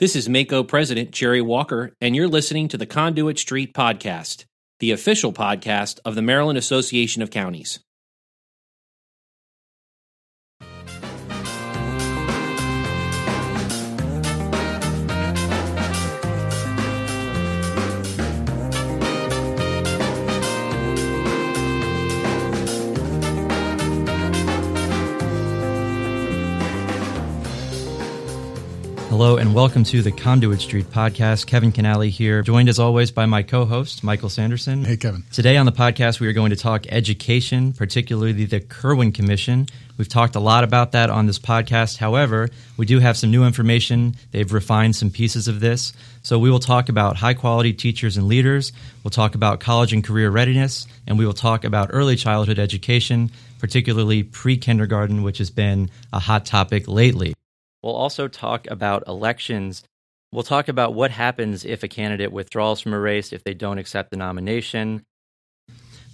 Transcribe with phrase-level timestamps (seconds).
[0.00, 4.44] This is MACo President Jerry Walker, and you're listening to the Conduit Street Podcast,
[4.80, 7.78] the official podcast of the Maryland Association of Counties.
[29.16, 31.46] Hello and welcome to the Conduit Street podcast.
[31.46, 34.84] Kevin Kinnally here, joined as always by my co host, Michael Sanderson.
[34.84, 35.22] Hey, Kevin.
[35.30, 39.68] Today on the podcast, we are going to talk education, particularly the Kirwan Commission.
[39.96, 41.98] We've talked a lot about that on this podcast.
[41.98, 44.16] However, we do have some new information.
[44.32, 45.92] They've refined some pieces of this.
[46.24, 48.72] So we will talk about high quality teachers and leaders.
[49.04, 53.30] We'll talk about college and career readiness, and we will talk about early childhood education,
[53.60, 57.32] particularly pre kindergarten, which has been a hot topic lately.
[57.84, 59.84] We'll also talk about elections.
[60.32, 63.76] We'll talk about what happens if a candidate withdraws from a race if they don't
[63.76, 65.04] accept the nomination.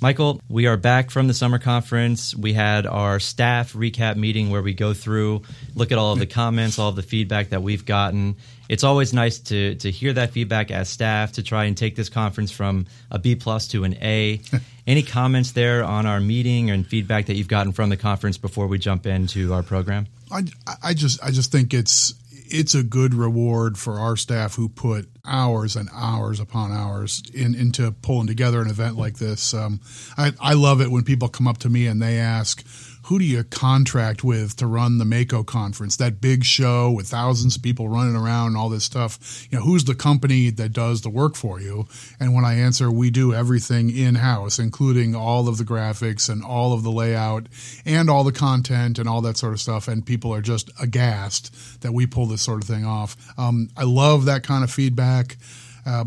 [0.02, 2.34] Michael, we are back from the summer conference.
[2.34, 5.42] We had our staff recap meeting where we go through,
[5.76, 8.34] look at all of the comments, all of the feedback that we've gotten.
[8.68, 12.08] It's always nice to to hear that feedback as staff to try and take this
[12.08, 14.40] conference from a B plus to an A.
[14.90, 18.66] Any comments there on our meeting and feedback that you've gotten from the conference before
[18.66, 20.08] we jump into our program?
[20.32, 20.42] I,
[20.82, 25.08] I just I just think it's it's a good reward for our staff who put
[25.24, 29.54] hours and hours upon hours in, into pulling together an event like this.
[29.54, 29.80] Um,
[30.18, 32.66] I, I love it when people come up to me and they ask,
[33.10, 35.96] who do you contract with to run the MACo conference?
[35.96, 39.48] That big show with thousands of people running around and all this stuff.
[39.50, 41.88] You know, who's the company that does the work for you?
[42.20, 46.44] And when I answer, we do everything in house, including all of the graphics and
[46.44, 47.48] all of the layout
[47.84, 49.88] and all the content and all that sort of stuff.
[49.88, 53.16] And people are just aghast that we pull this sort of thing off.
[53.36, 55.36] Um, I love that kind of feedback.
[55.84, 56.04] Uh,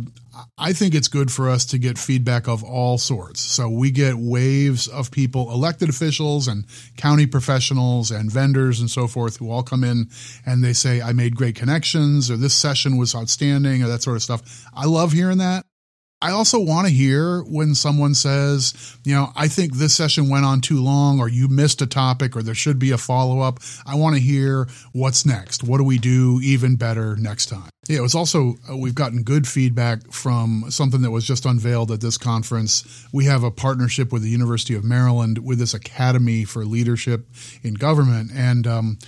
[0.58, 3.42] I think it's good for us to get feedback of all sorts.
[3.42, 6.66] So we get waves of people, elected officials and
[6.98, 10.10] county professionals and vendors and so forth who all come in
[10.46, 14.16] and they say, I made great connections or this session was outstanding or that sort
[14.16, 14.66] of stuff.
[14.74, 15.66] I love hearing that.
[16.24, 20.46] I also want to hear when someone says, you know, I think this session went
[20.46, 23.60] on too long or you missed a topic or there should be a follow up.
[23.86, 25.66] I want to hear what's next.
[25.66, 27.73] What do we do even better next time?
[27.90, 31.92] Yeah, it was also, uh, we've gotten good feedback from something that was just unveiled
[31.92, 33.06] at this conference.
[33.12, 37.28] We have a partnership with the University of Maryland with this Academy for Leadership
[37.62, 38.32] in Government.
[38.34, 39.00] And, um,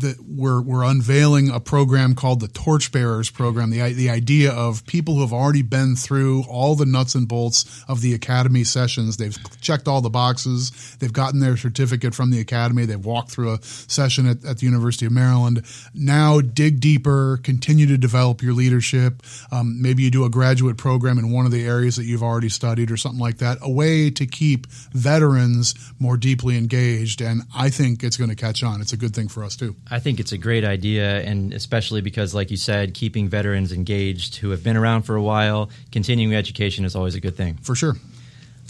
[0.00, 3.70] that we're we're unveiling a program called the Torchbearers program.
[3.70, 7.84] The the idea of people who have already been through all the nuts and bolts
[7.88, 9.16] of the academy sessions.
[9.16, 10.96] They've checked all the boxes.
[11.00, 12.86] They've gotten their certificate from the academy.
[12.86, 15.64] They've walked through a session at, at the University of Maryland.
[15.94, 17.38] Now dig deeper.
[17.42, 19.22] Continue to develop your leadership.
[19.50, 22.48] Um, maybe you do a graduate program in one of the areas that you've already
[22.48, 23.58] studied or something like that.
[23.62, 27.20] A way to keep veterans more deeply engaged.
[27.20, 28.80] And I think it's going to catch on.
[28.80, 29.76] It's a good thing for us too.
[29.90, 34.36] I think it's a great idea, and especially because, like you said, keeping veterans engaged
[34.36, 37.54] who have been around for a while, continuing education is always a good thing.
[37.62, 37.96] For sure.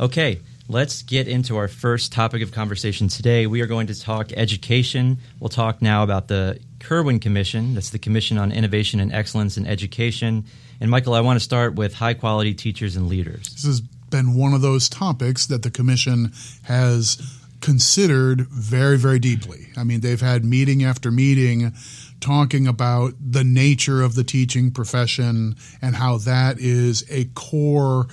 [0.00, 3.48] Okay, let's get into our first topic of conversation today.
[3.48, 5.18] We are going to talk education.
[5.40, 7.74] We'll talk now about the Kirwan Commission.
[7.74, 10.44] That's the Commission on Innovation and Excellence in Education.
[10.80, 13.48] And Michael, I want to start with high quality teachers and leaders.
[13.54, 19.68] This has been one of those topics that the Commission has considered very, very deeply.
[19.76, 21.72] I mean, they've had meeting after meeting
[22.20, 28.08] talking about the nature of the teaching profession and how that is a core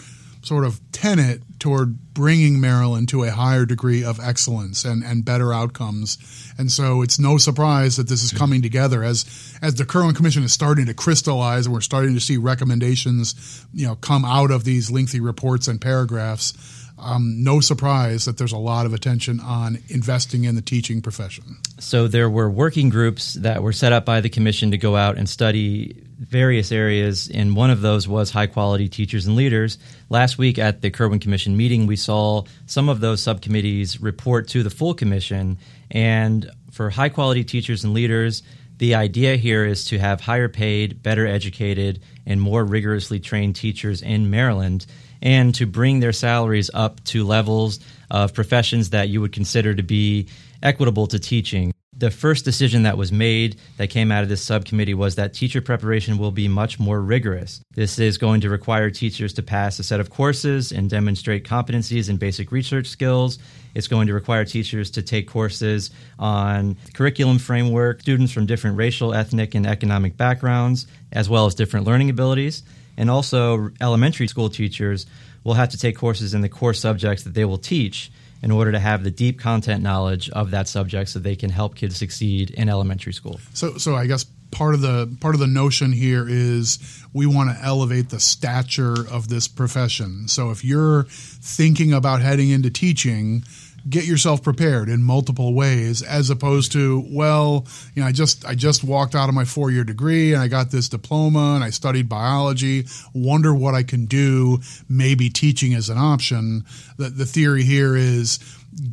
[0.45, 5.51] sort of tenet toward bringing Maryland to a higher degree of excellence and, and better
[5.51, 6.19] outcomes.
[6.57, 9.25] And so it's no surprise that this is coming together as
[9.62, 13.88] as the Kirwan Commission is starting to crystallize and we're starting to see recommendations, you
[13.88, 16.53] know, come out of these lengthy reports and paragraphs.
[16.97, 21.57] Um, no surprise that there's a lot of attention on investing in the teaching profession.
[21.78, 25.17] So there were working groups that were set up by the commission to go out
[25.17, 29.77] and study various areas, and one of those was high quality teachers and leaders.
[30.09, 34.63] Last week at the Kirwan Commission meeting, we saw some of those subcommittees report to
[34.63, 35.57] the full commission.
[35.92, 38.42] And for high quality teachers and leaders,
[38.77, 44.01] the idea here is to have higher paid, better educated, and more rigorously trained teachers
[44.01, 44.86] in Maryland
[45.25, 47.80] and to bring their salaries up to levels
[48.12, 50.30] of professions that you would consider to be
[50.62, 51.74] equitable to teaching.
[51.98, 55.62] The first decision that was made that came out of this subcommittee was that teacher
[55.62, 57.62] preparation will be much more rigorous.
[57.74, 62.10] This is going to require teachers to pass a set of courses and demonstrate competencies
[62.10, 63.39] in basic research skills.
[63.74, 65.89] It's going to require teachers to take courses
[66.19, 71.88] on curriculum framework, students from different racial, ethnic, and economic backgrounds, as well as different
[71.88, 72.62] learning abilities.
[72.97, 75.06] And also, elementary school teachers
[75.44, 78.12] will have to take courses in the core subjects that they will teach
[78.42, 81.75] in order to have the deep content knowledge of that subject so they can help
[81.75, 83.39] kids succeed in elementary school.
[83.53, 86.80] So so I guess part of the part of the notion here is
[87.13, 90.27] we want to elevate the stature of this profession.
[90.27, 93.44] So if you're thinking about heading into teaching,
[93.89, 98.55] get yourself prepared in multiple ways as opposed to well you know i just i
[98.55, 101.69] just walked out of my four year degree and i got this diploma and i
[101.69, 102.85] studied biology.
[103.13, 104.59] Wonder what i can do
[104.89, 106.63] maybe teaching is an option.
[106.97, 108.39] The, the theory here is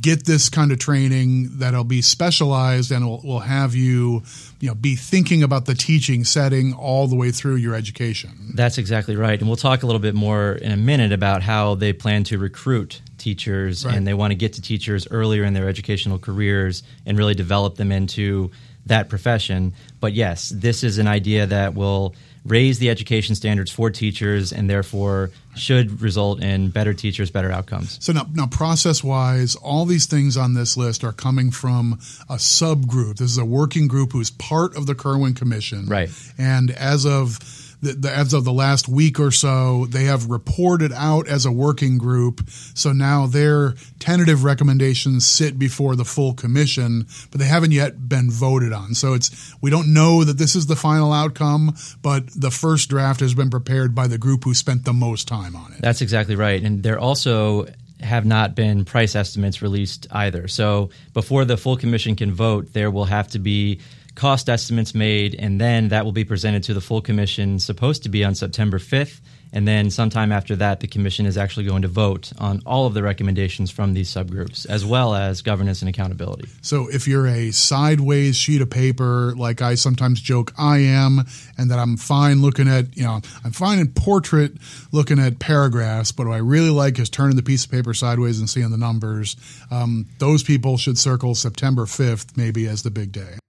[0.00, 4.23] get this kind of training that'll be specialized and will, will have you
[4.61, 8.79] you know be thinking about the teaching setting all the way through your education That's
[8.79, 9.38] exactly right.
[9.38, 12.38] And we'll talk a little bit more in a minute about how they plan to
[12.38, 13.96] recruit teachers Right.
[13.96, 17.75] and they want to get to teachers earlier in their educational careers and really develop
[17.76, 18.50] them into
[18.87, 19.73] that profession.
[20.00, 24.68] But yes, this is an idea that will raise the education standards for teachers and
[24.68, 27.98] therefore should result in better teachers, better outcomes.
[28.04, 31.94] So now, now process wise, all these things on this list are coming from
[32.28, 33.18] a subgroup.
[33.18, 35.86] This is a working group who's part of the Kirwan Commission.
[35.86, 36.10] Right.
[36.38, 37.38] And as of
[37.82, 41.52] the, the, as of the last week or so, they have reported out as a
[41.52, 42.49] working group.
[42.75, 48.31] So now their tentative recommendations sit before the full commission, but they haven't yet been
[48.31, 48.94] voted on.
[48.94, 53.20] So it's we don't know that this is the final outcome, but the first draft
[53.20, 55.81] has been prepared by the group who spent the most time on it.
[55.81, 56.62] That's exactly right.
[56.62, 57.67] And there also
[58.00, 60.49] have not been price estimates released either.
[60.49, 63.81] So before the full commission can vote, there will have to be
[64.14, 68.09] cost estimates made, and then that will be presented to the full commission, supposed to
[68.09, 69.20] be on September 5th.
[69.55, 72.94] And then sometime after that, the commission is actually going to vote on all of
[72.94, 76.49] the recommendations from these subgroups, as well as governance and accountability.
[76.62, 81.26] So if you're a sideways sheet of paper, like I sometimes joke I am,
[81.59, 84.53] and that I'm fine looking at, you know, I'm fine in portrait
[84.91, 88.38] looking at paragraphs, but what I really like is turning the piece of paper sideways
[88.38, 89.37] and seeing the numbers.
[89.70, 93.41] Um, those people should circle September 5th maybe as the big day.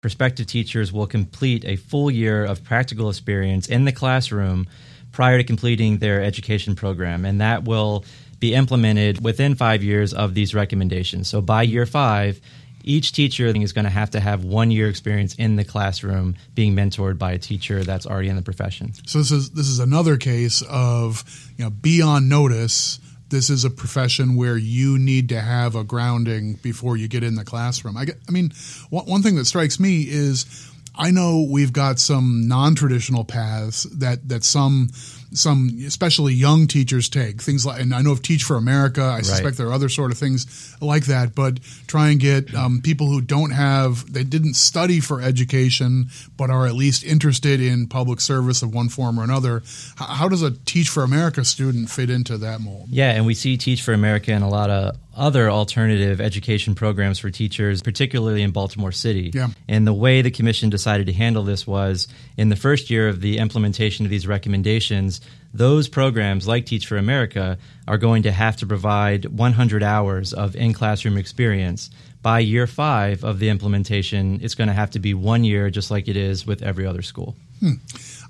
[0.00, 4.66] Prospective teachers will complete a full year of practical experience in the classroom
[5.12, 8.04] prior to completing their education program, and that will
[8.38, 11.28] be implemented within five years of these recommendations.
[11.28, 12.40] So by year five,
[12.86, 16.74] each teacher is going to have to have one year experience in the classroom being
[16.74, 18.92] mentored by a teacher that's already in the profession.
[19.06, 21.24] So this is this is another case of
[21.56, 23.00] you know be on notice.
[23.28, 27.34] This is a profession where you need to have a grounding before you get in
[27.34, 27.96] the classroom.
[27.96, 28.52] I, get, I mean,
[28.90, 34.28] one, one thing that strikes me is I know we've got some non-traditional paths that
[34.28, 34.90] that some
[35.32, 39.22] some especially young teachers take things like and I know of Teach for America I
[39.22, 43.08] suspect there are other sort of things like that but try and get um, people
[43.08, 46.06] who don't have they didn't study for education
[46.36, 49.62] but are at least interested in public service of one form or another.
[49.96, 52.88] How, how does a Teach for America student fit into that mold?
[52.90, 57.18] Yeah, and we see Teach for America and a lot of other alternative education programs
[57.18, 59.30] for teachers, particularly in Baltimore City.
[59.34, 59.48] Yeah.
[59.66, 63.20] And the way the commission decided to handle this was in the first year of
[63.20, 65.20] the implementation of these recommendations,
[65.54, 67.58] those programs like Teach for America
[67.88, 71.90] are going to have to provide 100 hours of in classroom experience.
[72.22, 75.90] By year five of the implementation, it's going to have to be one year, just
[75.90, 77.36] like it is with every other school.
[77.60, 77.74] Hmm.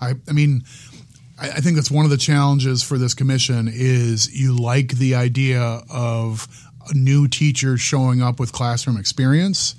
[0.00, 0.64] I, I mean,
[1.38, 5.60] I, think that's one of the challenges for this commission is you like the idea
[5.90, 6.46] of
[6.94, 9.74] new teachers showing up with classroom experience.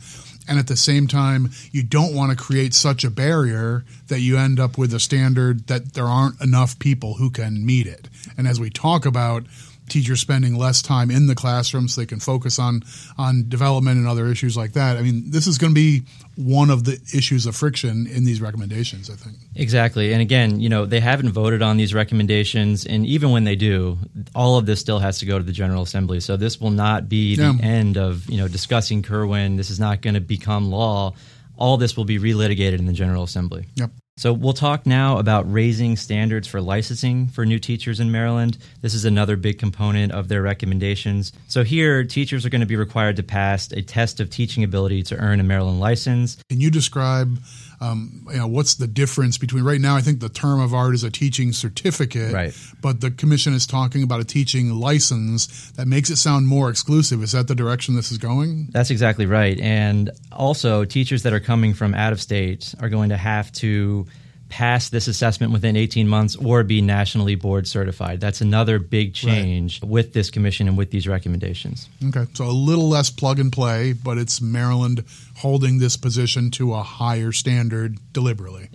[0.49, 4.37] And at the same time, you don't want to create such a barrier that you
[4.37, 8.07] end up with a standard that there aren't enough people who can meet it.
[8.37, 9.43] And as we talk about
[9.89, 12.83] teachers spending less time in the classroom so they can focus on
[13.17, 14.97] on development and other issues like that.
[14.97, 16.03] I mean, this is going to be
[16.37, 19.37] one of the issues of friction in these recommendations, I think.
[19.55, 20.13] Exactly.
[20.13, 22.85] And again, you know, they haven't voted on these recommendations.
[22.85, 23.97] And even when they do,
[24.35, 26.19] all of this still has to go to the General Assembly.
[26.19, 29.57] So this will not be the end of, you know, discussing Kirwan.
[29.57, 31.13] This is not going to become law.
[31.57, 33.65] All this will be relitigated in the General Assembly.
[33.75, 33.89] Yep.
[34.17, 38.57] So we'll talk now about raising standards for licensing for new teachers in Maryland.
[38.81, 41.31] This is another big component of their recommendations.
[41.47, 45.03] So here, teachers are going to be required to pass a test of teaching ability
[45.03, 46.35] to earn a Maryland license.
[46.49, 47.37] Can you describe
[47.79, 49.95] um, you know, what's the difference between right now?
[49.95, 52.53] I think the term of art is a teaching certificate, Right.
[52.81, 57.21] but the commission is talking about a teaching license that makes it sound more exclusive.
[57.21, 58.69] Is that the direction this is going?
[58.71, 59.59] That's exactly right.
[59.59, 64.07] And also, teachers that are coming from out of state are going to have to
[64.49, 68.19] pass this assessment within 18 months or be nationally board certified.
[68.19, 71.89] That's another big change with this commission and with these recommendations.
[72.05, 75.03] Okay, so a little less plug and play, but it's Maryland
[75.37, 78.69] holding this position to a higher standard deliberately.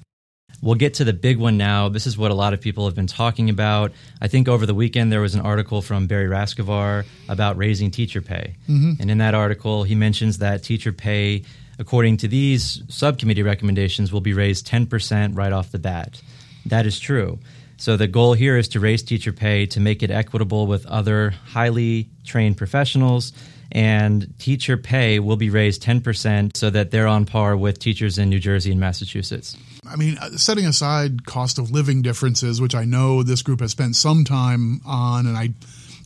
[0.63, 1.89] We'll get to the big one now.
[1.89, 3.91] This is what a lot of people have been talking about.
[4.21, 8.23] I think over the weekend there was an article from Barry Rascovar about raising teacher
[8.23, 8.55] pay.
[8.69, 8.93] Mm-hmm.
[9.01, 11.43] And in that article, he mentions that teacher pay,
[11.79, 16.21] according to these subcommittee recommendations, will be raised 10% right off the bat.
[16.67, 17.39] That is true.
[17.77, 21.31] So the goal here is to raise teacher pay to make it equitable with other
[21.47, 23.33] highly trained professionals.
[23.73, 28.29] And teacher pay will be raised 10% so that they're on par with teachers in
[28.29, 29.57] New Jersey and Massachusetts.
[29.85, 33.73] I mean, uh, setting aside cost of living differences, which I know this group has
[33.73, 35.51] spent some time on, and I,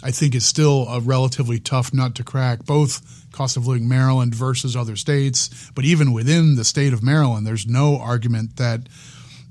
[0.03, 2.65] I think is still a relatively tough nut to crack.
[2.65, 7.47] Both cost of living Maryland versus other states, but even within the state of Maryland,
[7.47, 8.89] there's no argument that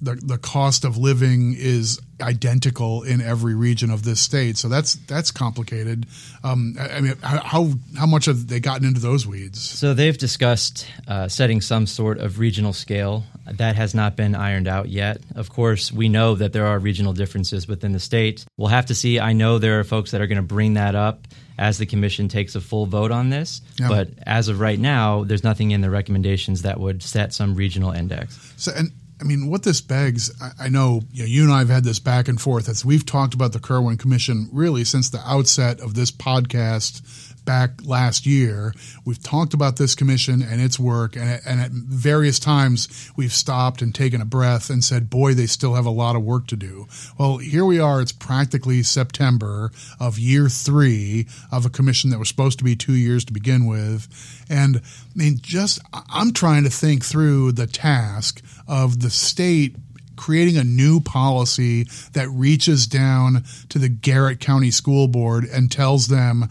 [0.02, 4.58] the the cost of living is identical in every region of this state.
[4.58, 6.06] So that's that's complicated.
[6.44, 9.62] Um, I, I mean, how how much have they gotten into those weeds?
[9.62, 13.24] So they've discussed uh, setting some sort of regional scale.
[13.46, 15.22] That has not been ironed out yet.
[15.36, 18.46] Of course, we know that there are regional differences within the state.
[18.58, 19.20] We'll have to see.
[19.20, 22.28] I know there are folks that are going to bring that up as the commission
[22.28, 23.62] takes a full vote on this.
[23.80, 23.88] Yeah.
[23.88, 27.92] But as of right now, there's nothing in the recommendations that would set some regional
[27.92, 28.54] index.
[28.58, 31.60] So, and I mean, what this begs, I, I know, you know you and I
[31.60, 35.10] have had this back and forth as we've talked about the Kirwan Commission really since
[35.10, 38.74] the outset of this podcast back last year.
[39.06, 43.82] We've talked about this commission and its work, and, and at various times we've stopped
[43.82, 46.56] and taken a breath and said, boy, they still have a lot of work to
[46.56, 46.88] do.
[47.18, 48.02] Well, here we are.
[48.02, 52.94] It's practically September of year three of a commission that was supposed to be two
[52.94, 54.08] years to begin with.
[54.50, 54.80] And I
[55.16, 59.76] mean, just I'm trying to think through the task of the state
[60.16, 61.84] creating a new policy
[62.14, 66.50] that reaches down to the Garrett County School Board and tells them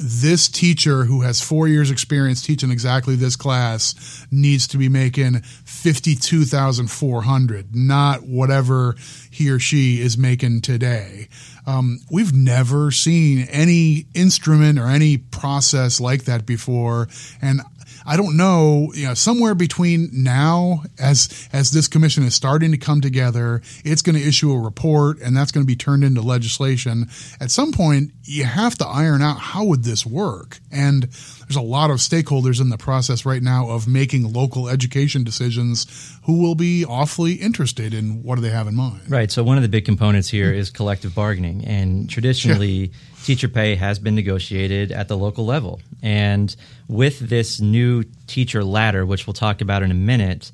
[0.00, 5.40] this teacher who has four years experience teaching exactly this class needs to be making
[5.42, 8.94] 52,400, not whatever
[9.30, 11.28] he or she is making today.
[11.66, 17.08] Um, we've never seen any instrument or any process like that before.
[17.40, 17.60] And
[18.06, 22.78] I don't know, you know, somewhere between now as as this commission is starting to
[22.78, 26.20] come together, it's going to issue a report and that's going to be turned into
[26.20, 27.08] legislation.
[27.40, 30.58] At some point, you have to iron out how would this work?
[30.70, 35.24] And there's a lot of stakeholders in the process right now of making local education
[35.24, 39.10] decisions who will be awfully interested in what do they have in mind.
[39.10, 39.30] Right.
[39.30, 42.92] So one of the big components here is collective bargaining, and traditionally,
[43.22, 45.80] teacher pay has been negotiated at the local level.
[46.02, 46.54] And
[46.88, 50.52] with this new teacher ladder, which we'll talk about in a minute,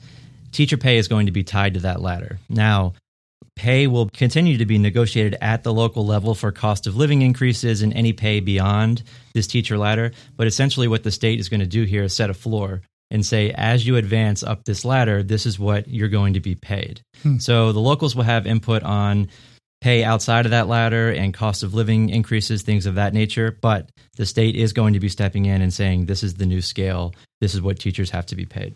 [0.53, 2.39] teacher pay is going to be tied to that ladder.
[2.49, 2.95] Now,
[3.57, 7.83] pay will continue to be negotiated at the local level for cost of living increases
[7.83, 9.03] and any pay beyond
[9.35, 10.13] this teacher ladder.
[10.37, 13.25] But essentially, what the state is going to do here is set a floor and
[13.25, 17.01] say, as you advance up this ladder, this is what you're going to be paid.
[17.23, 17.39] Hmm.
[17.39, 19.29] So the locals will have input on
[19.81, 23.57] pay outside of that ladder and cost of living increases, things of that nature.
[23.61, 26.61] But the state is going to be stepping in and saying, this is the new
[26.61, 27.15] scale.
[27.41, 28.75] This is what teachers have to be paid.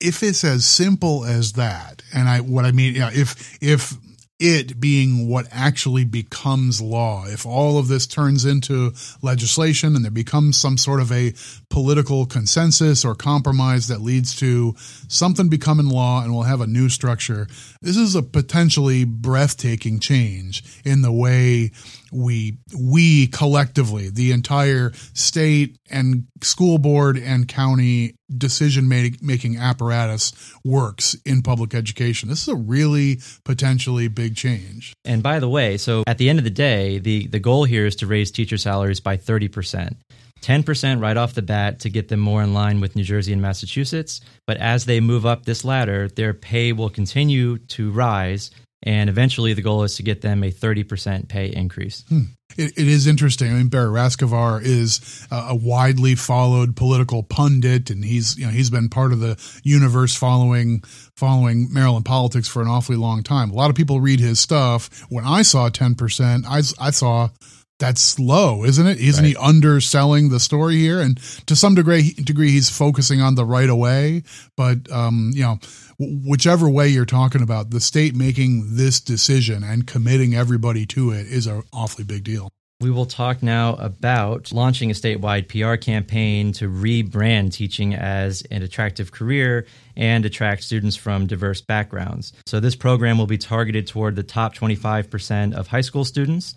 [0.00, 3.94] if it's as simple as that, and I what I mean, yeah, if if
[4.38, 10.10] it being what actually becomes law, if all of this turns into legislation and there
[10.10, 11.32] becomes some sort of a
[11.70, 14.74] political consensus or compromise that leads to
[15.08, 17.46] something becoming law and we'll have a new structure,
[17.80, 21.70] this is a potentially breathtaking change in the way
[22.12, 30.32] we we collectively the entire state and school board and county decision making apparatus
[30.64, 35.76] works in public education this is a really potentially big change And by the way,
[35.76, 38.58] so at the end of the day, the, the goal here is to raise teacher
[38.58, 39.96] salaries by 30%.
[40.42, 43.40] 10% right off the bat to get them more in line with New Jersey and
[43.40, 44.20] Massachusetts.
[44.46, 48.50] But as they move up this ladder, their pay will continue to rise.
[48.86, 52.04] And eventually, the goal is to get them a 30% pay increase.
[52.08, 52.22] Hmm.
[52.56, 53.50] it, it is interesting.
[53.50, 58.52] I mean, Barry Rascovar is a, a widely followed political pundit, and he's you know
[58.52, 60.84] he's been part of the universe following
[61.16, 63.50] following Maryland politics for an awfully long time.
[63.50, 65.04] A lot of people read his stuff.
[65.08, 67.30] When I saw ten percent, I I saw
[67.78, 68.98] that's slow, isn't it?
[68.98, 69.30] Isn't right.
[69.30, 71.00] he underselling the story here?
[71.00, 74.22] And to some degree, degree, he's focusing on the right away.
[74.56, 75.58] But um, you know,
[75.98, 81.26] whichever way you're talking about, the state making this decision and committing everybody to it
[81.26, 82.50] is an awfully big deal.
[82.78, 88.62] We will talk now about launching a statewide PR campaign to rebrand teaching as an
[88.62, 89.66] attractive career
[89.96, 92.34] and attract students from diverse backgrounds.
[92.44, 96.54] So, this program will be targeted toward the top 25% of high school students,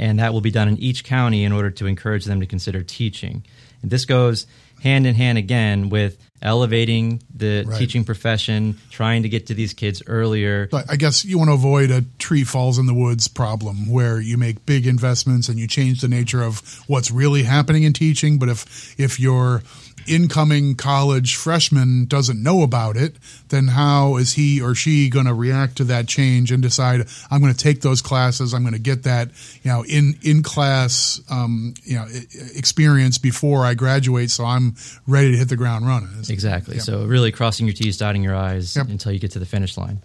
[0.00, 2.82] and that will be done in each county in order to encourage them to consider
[2.82, 3.44] teaching.
[3.82, 4.46] And this goes
[4.82, 7.78] hand in hand again with elevating the right.
[7.78, 10.68] teaching profession, trying to get to these kids earlier.
[10.70, 14.18] But I guess you want to avoid a tree falls in the woods problem where
[14.18, 18.38] you make big investments and you change the nature of what's really happening in teaching.
[18.38, 19.62] But if if you're
[20.06, 23.16] incoming college freshman doesn't know about it,
[23.48, 27.40] then how is he or she going to react to that change and decide I'm
[27.40, 29.30] going to take those classes, I'm going to get that
[29.62, 32.06] you know in in class um, you know
[32.54, 34.74] experience before I graduate, so I'm
[35.06, 36.10] ready to hit the ground running.
[36.28, 36.76] Exactly.
[36.76, 36.84] Yep.
[36.84, 38.88] So really crossing your T's, dotting your I's yep.
[38.88, 40.02] until you get to the finish line.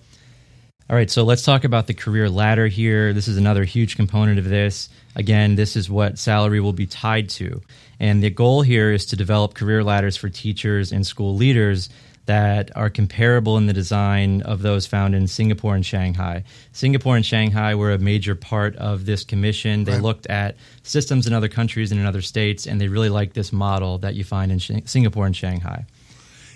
[0.88, 3.12] All right, so let's talk about the career ladder here.
[3.12, 4.88] This is another huge component of this.
[5.16, 7.64] Again, this is what salary will be tied to.
[8.00, 11.90] And the goal here is to develop career ladders for teachers and school leaders
[12.26, 16.44] that are comparable in the design of those found in Singapore and Shanghai.
[16.72, 19.84] Singapore and Shanghai were a major part of this commission.
[19.84, 20.02] They right.
[20.02, 23.54] looked at systems in other countries and in other states, and they really liked this
[23.54, 25.86] model that you find in Singapore and Shanghai.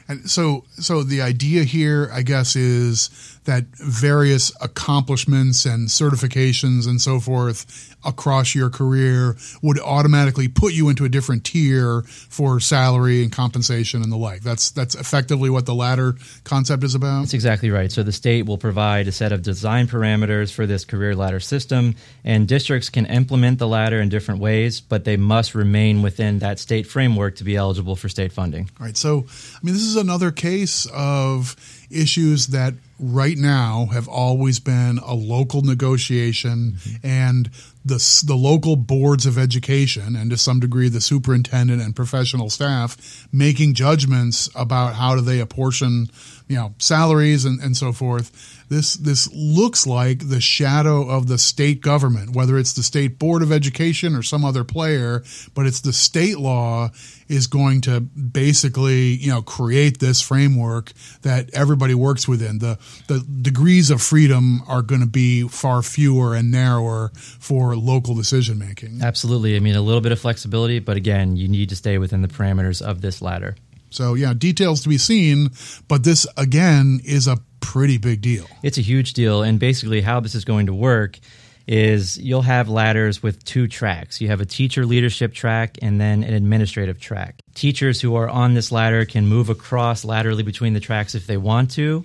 [0.07, 7.01] And so, so the idea here, I guess, is that various accomplishments and certifications and
[7.01, 13.23] so forth across your career would automatically put you into a different tier for salary
[13.23, 14.41] and compensation and the like.
[14.41, 16.13] That's that's effectively what the ladder
[16.43, 17.21] concept is about.
[17.21, 17.91] That's exactly right.
[17.91, 21.95] So the state will provide a set of design parameters for this career ladder system,
[22.23, 26.59] and districts can implement the ladder in different ways, but they must remain within that
[26.59, 28.69] state framework to be eligible for state funding.
[28.79, 28.95] All right.
[28.95, 31.55] So, I mean, this is another case of
[31.89, 37.07] issues that right now have always been a local negotiation mm-hmm.
[37.07, 37.49] and
[37.85, 43.27] the, the local boards of education and to some degree the superintendent and professional staff
[43.31, 46.07] making judgments about how do they apportion
[46.47, 51.37] you know salaries and, and so forth this this looks like the shadow of the
[51.37, 55.81] state government whether it's the state board of education or some other player but it's
[55.81, 56.89] the state law
[57.29, 60.91] is going to basically you know create this framework
[61.21, 62.77] that everybody works within the
[63.07, 68.57] the degrees of freedom are going to be far fewer and narrower for local decision
[68.57, 71.97] making absolutely i mean a little bit of flexibility but again you need to stay
[71.97, 73.55] within the parameters of this ladder
[73.89, 75.49] so yeah, details to be seen,
[75.87, 78.45] but this again is a pretty big deal.
[78.63, 81.19] It's a huge deal, and basically how this is going to work
[81.67, 84.19] is you'll have ladders with two tracks.
[84.19, 87.41] You have a teacher leadership track and then an administrative track.
[87.53, 91.37] Teachers who are on this ladder can move across laterally between the tracks if they
[91.37, 92.03] want to,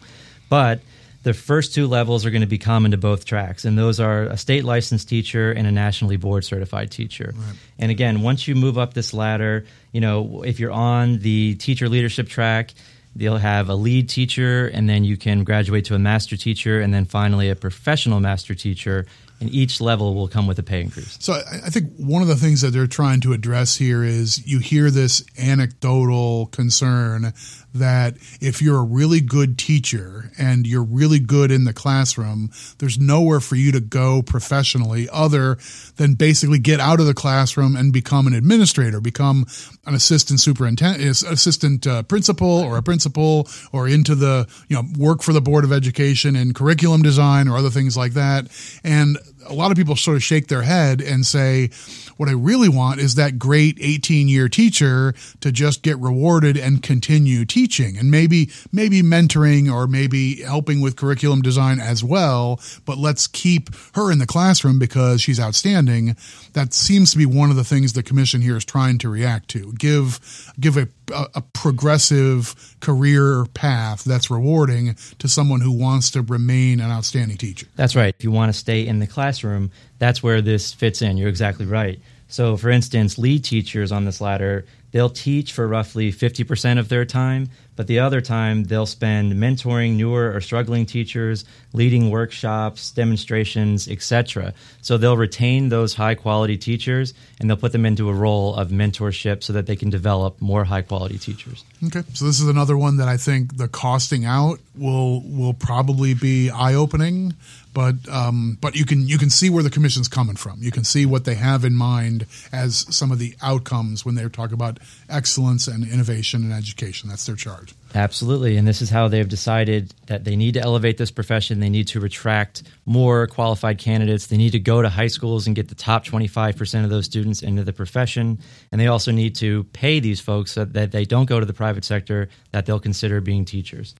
[0.54, 0.78] but
[1.24, 4.22] the first two levels are going to be common to both tracks, and those are
[4.26, 7.34] a state licensed teacher and a nationally board certified teacher.
[7.34, 7.56] Right.
[7.80, 11.88] And again, once you move up this ladder, you know, if you're on the teacher
[11.88, 12.72] leadership track,
[13.16, 16.94] they'll have a lead teacher, and then you can graduate to a master teacher, and
[16.94, 19.06] then finally a professional master teacher
[19.40, 21.16] and each level will come with a pay increase.
[21.20, 24.60] So I think one of the things that they're trying to address here is you
[24.60, 27.34] hear this anecdotal concern
[27.74, 32.98] that if you're a really good teacher and you're really good in the classroom, there's
[32.98, 35.58] nowhere for you to go professionally other
[35.96, 39.44] than basically get out of the classroom and become an administrator, become
[39.86, 45.22] an assistant superintendent, assistant uh, principal or a principal or into the, you know, work
[45.22, 48.46] for the board of education in curriculum design or other things like that.
[48.84, 51.70] And a lot of people sort of shake their head and say,
[52.16, 56.82] what I really want is that great 18 year teacher to just get rewarded and
[56.82, 62.60] continue teaching and maybe, maybe mentoring or maybe helping with curriculum design as well.
[62.84, 66.16] But let's keep her in the classroom because she's outstanding.
[66.52, 69.48] That seems to be one of the things the commission here is trying to react
[69.50, 69.72] to.
[69.72, 70.20] Give,
[70.58, 76.90] give a, a progressive career path that's rewarding to someone who wants to remain an
[76.90, 77.66] outstanding teacher.
[77.76, 78.14] That's right.
[78.16, 81.16] If you want to stay in the classroom, that's where this fits in.
[81.16, 82.00] You're exactly right.
[82.28, 87.04] So, for instance, lead teachers on this ladder, they'll teach for roughly 50% of their
[87.04, 93.88] time, but the other time they'll spend mentoring newer or struggling teachers, leading workshops, demonstrations,
[93.88, 94.54] etc.
[94.82, 98.68] So they'll retain those high quality teachers and they'll put them into a role of
[98.68, 101.64] mentorship so that they can develop more high quality teachers.
[101.84, 106.14] Okay, so this is another one that I think the costing out will will probably
[106.14, 107.34] be eye opening
[107.74, 110.58] but um, but you can you can see where the commission's coming from.
[110.60, 114.26] You can see what they have in mind as some of the outcomes when they
[114.28, 114.78] talk about
[115.10, 117.08] excellence and innovation and education.
[117.08, 117.74] That's their charge.
[117.94, 121.60] Absolutely, and this is how they've decided that they need to elevate this profession.
[121.60, 124.26] They need to attract more qualified candidates.
[124.26, 127.42] They need to go to high schools and get the top 25% of those students
[127.42, 128.38] into the profession.
[128.72, 131.52] And they also need to pay these folks so that they don't go to the
[131.52, 133.94] private sector that they'll consider being teachers.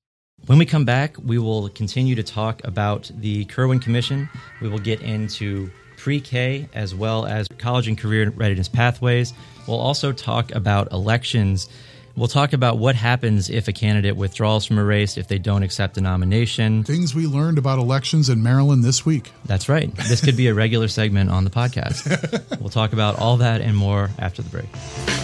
[0.46, 4.28] When we come back, we will continue to talk about the Kirwan Commission.
[4.60, 9.32] We will get into pre K as well as college and career readiness pathways.
[9.66, 11.70] We'll also talk about elections.
[12.14, 15.62] We'll talk about what happens if a candidate withdraws from a race if they don't
[15.62, 16.84] accept a nomination.
[16.84, 19.32] Things we learned about elections in Maryland this week.
[19.46, 19.92] That's right.
[19.96, 22.60] This could be a regular segment on the podcast.
[22.60, 25.23] we'll talk about all that and more after the break.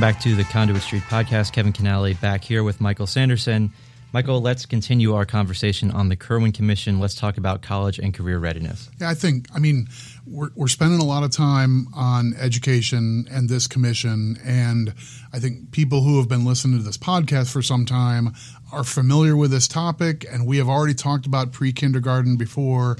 [0.00, 1.52] Welcome back to the Conduit Street podcast.
[1.52, 3.70] Kevin Kinnally back here with Michael Sanderson.
[4.14, 7.00] Michael, let's continue our conversation on the Kirwan Commission.
[7.00, 8.88] Let's talk about college and career readiness.
[8.98, 9.88] Yeah, I think, I mean,
[10.26, 14.38] we're, we're spending a lot of time on education and this commission.
[14.42, 14.94] And
[15.34, 18.32] I think people who have been listening to this podcast for some time
[18.72, 20.24] are familiar with this topic.
[20.32, 22.96] And we have already talked about pre kindergarten before.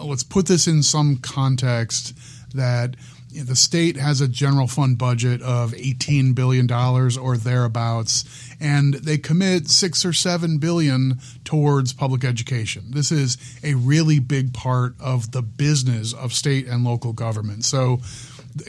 [0.00, 2.16] Let's put this in some context
[2.54, 2.94] that
[3.30, 8.24] the state has a general fund budget of $18 billion or thereabouts,
[8.60, 12.84] and they commit six or seven billion towards public education.
[12.90, 17.64] This is a really big part of the business of state and local government.
[17.64, 18.00] So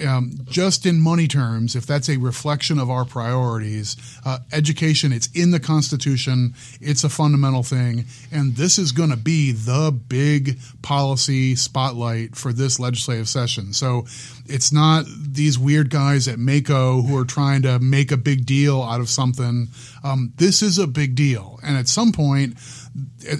[0.05, 5.27] um, just in money terms, if that's a reflection of our priorities, uh, education, it's
[5.33, 10.59] in the Constitution, it's a fundamental thing, and this is going to be the big
[10.81, 13.73] policy spotlight for this legislative session.
[13.73, 14.05] So
[14.45, 18.81] it's not these weird guys at MACo who are trying to make a big deal
[18.81, 19.67] out of something.
[20.03, 21.59] Um, this is a big deal.
[21.63, 22.57] And at some point,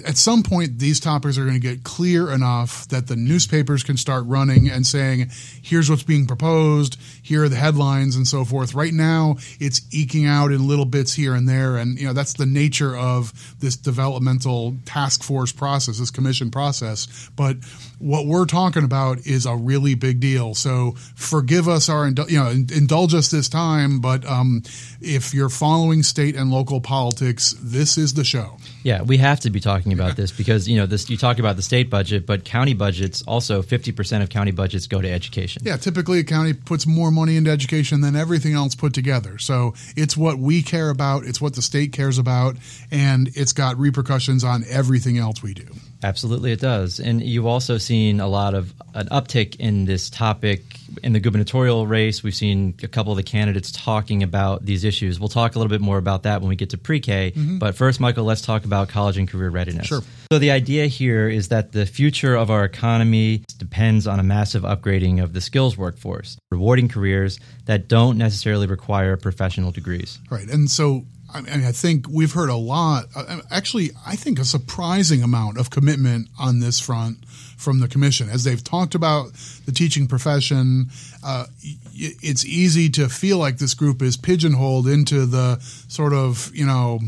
[0.06, 3.96] at some point, these topics are going to get clear enough that the newspapers can
[3.96, 5.30] start running and saying,
[5.62, 8.74] here's what's being proposed, here are the headlines, and so forth.
[8.74, 11.76] Right now, it's eking out in little bits here and there.
[11.76, 17.30] And, you know, that's the nature of this developmental task force process, this commission process.
[17.34, 17.56] But
[17.98, 20.54] what we're talking about is a really big deal.
[20.54, 24.00] So forgive us our, you know, indulge us this time.
[24.00, 24.62] But um,
[25.00, 28.58] if you're following state and local politics, this is the show.
[28.82, 31.08] Yeah, we have to be talking about this because you know this.
[31.10, 34.86] You talk about the state budget, but county budgets also fifty percent of county budgets
[34.86, 35.62] go to education.
[35.64, 39.38] Yeah, typically a county puts more money into education than everything else put together.
[39.38, 41.24] So it's what we care about.
[41.24, 42.56] It's what the state cares about,
[42.90, 45.66] and it's got repercussions on everything else we do.
[46.02, 46.98] Absolutely, it does.
[46.98, 50.62] And you've also seen a lot of an uptick in this topic
[51.02, 52.22] in the gubernatorial race.
[52.22, 55.20] We've seen a couple of the candidates talking about these issues.
[55.20, 57.32] We'll talk a little bit more about that when we get to pre K.
[57.32, 57.58] Mm-hmm.
[57.58, 59.86] But first, Michael, let's talk about college and career readiness.
[59.86, 60.02] Sure.
[60.32, 64.62] So, the idea here is that the future of our economy depends on a massive
[64.62, 70.18] upgrading of the skills workforce, rewarding careers that don't necessarily require professional degrees.
[70.30, 70.48] Right.
[70.48, 73.06] And so, I mean, I think we've heard a lot.
[73.14, 77.24] Uh, actually, I think a surprising amount of commitment on this front
[77.56, 79.32] from the commission as they've talked about
[79.66, 80.86] the teaching profession.
[81.22, 81.46] Uh,
[81.92, 86.98] it's easy to feel like this group is pigeonholed into the sort of you know,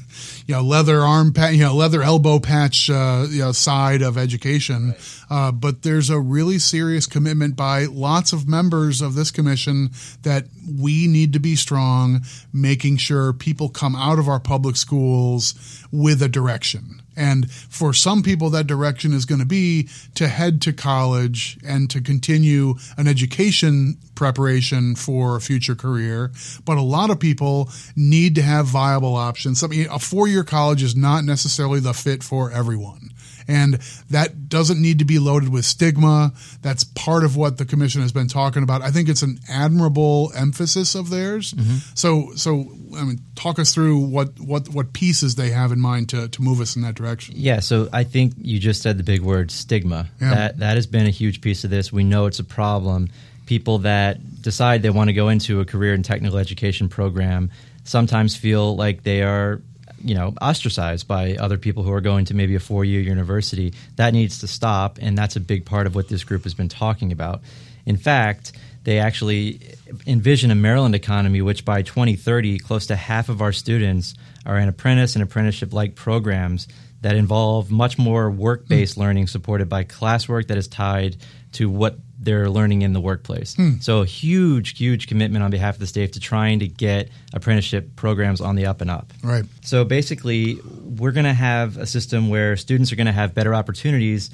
[0.50, 4.18] you know leather arm patch, you know leather elbow patch uh, you know, side of
[4.18, 4.88] education.
[4.88, 5.16] Right.
[5.30, 9.90] Uh, but there's a really serious commitment by lots of members of this commission
[10.22, 15.54] that we need to be strong, making sure people come out of our public schools
[15.92, 17.00] with a direction.
[17.20, 21.90] And for some people, that direction is going to be to head to college and
[21.90, 26.30] to continue an education preparation for a future career.
[26.64, 29.62] But a lot of people need to have viable options.
[29.62, 33.10] I mean, a four year college is not necessarily the fit for everyone.
[33.50, 33.74] And
[34.10, 36.32] that doesn't need to be loaded with stigma.
[36.62, 38.80] That's part of what the commission has been talking about.
[38.80, 41.52] I think it's an admirable emphasis of theirs.
[41.52, 41.76] Mm-hmm.
[41.94, 46.10] So, so I mean, talk us through what, what, what pieces they have in mind
[46.10, 47.34] to, to move us in that direction.
[47.36, 47.58] Yeah.
[47.60, 50.08] So I think you just said the big word stigma.
[50.20, 50.34] Yeah.
[50.34, 51.92] That, that has been a huge piece of this.
[51.92, 53.08] We know it's a problem.
[53.46, 57.50] People that decide they want to go into a career in technical education program
[57.82, 59.60] sometimes feel like they are
[60.02, 63.72] you know ostracized by other people who are going to maybe a four year university
[63.96, 66.68] that needs to stop and that's a big part of what this group has been
[66.68, 67.40] talking about
[67.86, 69.60] in fact they actually
[70.06, 74.14] envision a Maryland economy which by 2030 close to half of our students
[74.46, 76.66] are in apprentice and apprenticeship like programs
[77.02, 79.00] that involve much more work based mm.
[79.00, 81.16] learning supported by classwork that is tied
[81.52, 83.54] to what they're learning in the workplace.
[83.54, 83.78] Hmm.
[83.80, 87.96] So a huge, huge commitment on behalf of the state to trying to get apprenticeship
[87.96, 89.12] programs on the up and up.
[89.22, 89.44] Right.
[89.62, 93.54] So basically, we're going to have a system where students are going to have better
[93.54, 94.30] opportunities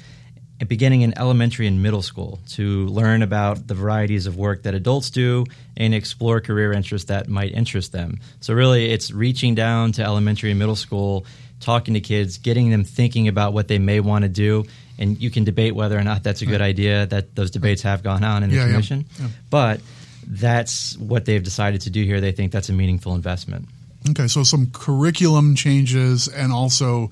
[0.65, 5.11] beginning in elementary and middle school to learn about the varieties of work that adults
[5.11, 5.45] do
[5.75, 8.19] and explore career interests that might interest them.
[8.39, 11.27] So really, it's reaching down to elementary and middle school,
[11.59, 14.65] talking to kids, getting them thinking about what they may want to do
[14.99, 17.05] and you can debate whether or not that's a good idea.
[17.05, 19.31] That those debates have gone on in the yeah, commission, yeah, yeah.
[19.49, 19.81] but
[20.27, 22.19] that's what they've decided to do here.
[22.19, 23.67] They think that's a meaningful investment.
[24.09, 27.09] Okay, so some curriculum changes and also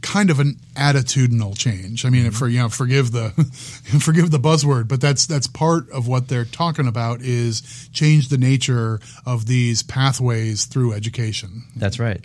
[0.00, 2.04] kind of an attitudinal change.
[2.04, 2.34] I mean, mm-hmm.
[2.34, 3.30] for you know, forgive the
[4.00, 8.38] forgive the buzzword, but that's that's part of what they're talking about is change the
[8.38, 11.64] nature of these pathways through education.
[11.76, 12.24] That's right.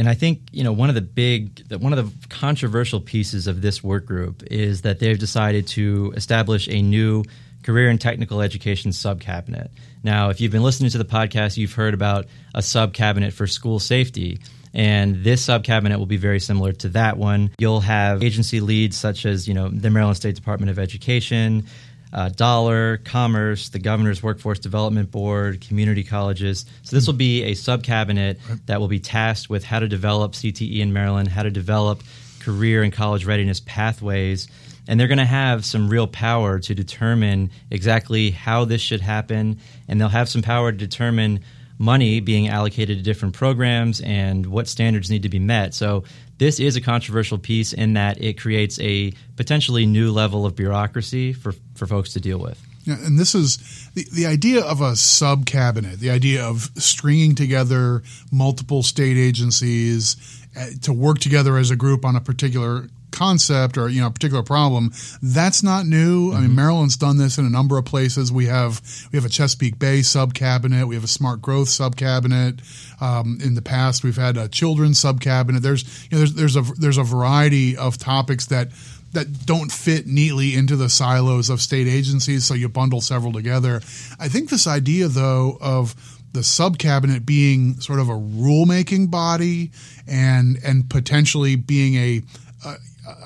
[0.00, 3.60] And I think you know one of the big, one of the controversial pieces of
[3.60, 7.22] this work group is that they've decided to establish a new
[7.64, 9.70] career and technical education sub cabinet.
[10.02, 13.46] Now, if you've been listening to the podcast, you've heard about a sub cabinet for
[13.46, 14.40] school safety.
[14.72, 17.50] And this sub cabinet will be very similar to that one.
[17.58, 21.66] You'll have agency leads such as, you know, the Maryland State Department of Education,
[22.12, 26.66] uh, Dollar, Commerce, the Governor's Workforce Development Board, community colleges.
[26.82, 30.32] So this will be a sub cabinet that will be tasked with how to develop
[30.32, 32.02] CTE in Maryland, how to develop
[32.40, 34.48] career and college readiness pathways.
[34.88, 39.60] And they're going to have some real power to determine exactly how this should happen.
[39.86, 41.40] And they'll have some power to determine
[41.78, 45.74] money being allocated to different programs and what standards need to be met.
[45.74, 46.04] So
[46.40, 51.34] this is a controversial piece in that it creates a potentially new level of bureaucracy
[51.34, 52.58] for, for folks to deal with.
[52.84, 57.34] Yeah, and this is the, the idea of a sub cabinet, the idea of stringing
[57.34, 60.16] together multiple state agencies
[60.58, 64.10] uh, to work together as a group on a particular concept or you know a
[64.10, 64.92] particular problem
[65.22, 66.28] that's not new.
[66.28, 66.36] Mm-hmm.
[66.36, 66.56] i mean mm-hmm.
[66.56, 68.32] maryland's done this in a number of places.
[68.32, 68.80] We have
[69.12, 72.60] we have a chesapeake bay sub cabinet we have a smart growth sub cabinet
[73.00, 76.56] um, in the past we've had a children's sub cabinet there's you know there's there's
[76.56, 78.68] a there's a variety of topics that
[79.12, 83.80] that don't fit neatly into the silos of state agencies so you bundle several together.
[84.18, 85.94] I think this idea though of
[86.32, 89.70] the sub cabinet being sort of a rulemaking body
[90.06, 92.22] and and potentially being a,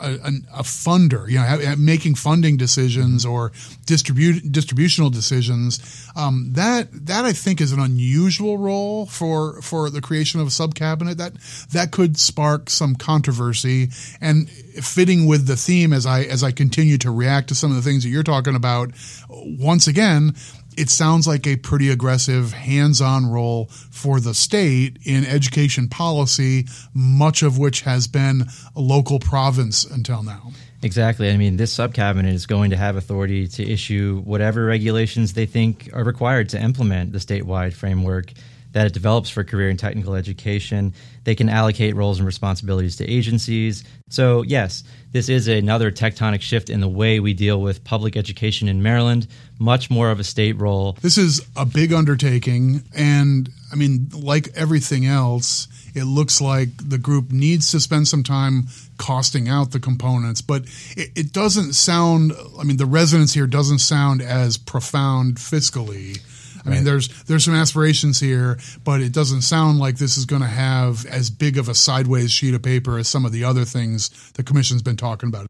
[0.01, 0.15] a
[0.53, 3.53] a, funder, you know, making funding decisions or
[3.87, 6.09] distribute distributional decisions.
[6.17, 10.51] Um, that that I think is an unusual role for for the creation of a
[10.51, 11.19] sub cabinet.
[11.19, 11.35] That
[11.73, 16.99] that could spark some controversy and fitting with the theme as I as I continue
[16.99, 18.93] to react to some of the things that you're talking about.
[19.29, 20.35] Once again,
[20.77, 27.43] it sounds like a pretty aggressive hands-on role for the state in education policy, much
[27.43, 28.45] of which has been
[28.77, 30.53] a local province until now.
[30.83, 31.31] Exactly.
[31.31, 35.47] I mean, this sub cabinet is going to have authority to issue whatever regulations they
[35.47, 38.33] think are required to implement the statewide framework
[38.75, 40.93] that it develops for career and technical education.
[41.23, 43.85] They can allocate roles and responsibilities to agencies.
[44.11, 44.83] So, yes,
[45.13, 49.29] this is another tectonic shift in the way we deal with public education in Maryland,
[49.61, 50.99] much more of a state role.
[51.01, 52.83] This is a big undertaking.
[52.97, 58.25] And I mean, like everything else, it looks like the group needs to spend some
[58.25, 58.65] time
[58.99, 60.63] costing out the components, but
[60.97, 66.21] it, it doesn't sound, I mean, the resonance here doesn't sound as profound fiscally
[66.67, 70.43] I mean, there's there's some aspirations here, but it doesn't sound like this is going
[70.43, 73.65] to have as big of a sideways sheet of paper as some of the other
[73.65, 75.47] things the commission's been talking about.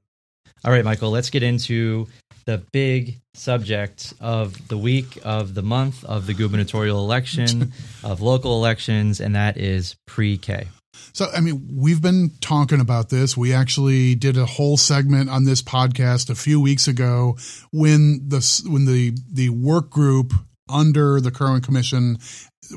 [0.64, 2.08] All right, Michael, let's get into
[2.46, 7.72] the big subject of the week, of the month, of the gubernatorial election,
[8.04, 10.68] of local elections, and that is pre K.
[11.12, 13.36] So, I mean, we've been talking about this.
[13.36, 17.36] We actually did a whole segment on this podcast a few weeks ago
[17.72, 20.32] when the when the the work group
[20.68, 22.18] under the Kirwan Commission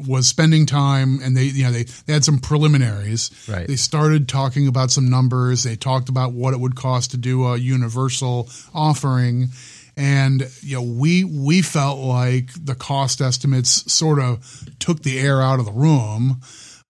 [0.05, 3.31] was spending time and they you know they, they had some preliminaries.
[3.47, 3.67] Right.
[3.67, 5.63] they started talking about some numbers.
[5.63, 9.49] They talked about what it would cost to do a universal offering.
[9.95, 15.41] And you know we we felt like the cost estimates sort of took the air
[15.41, 16.41] out of the room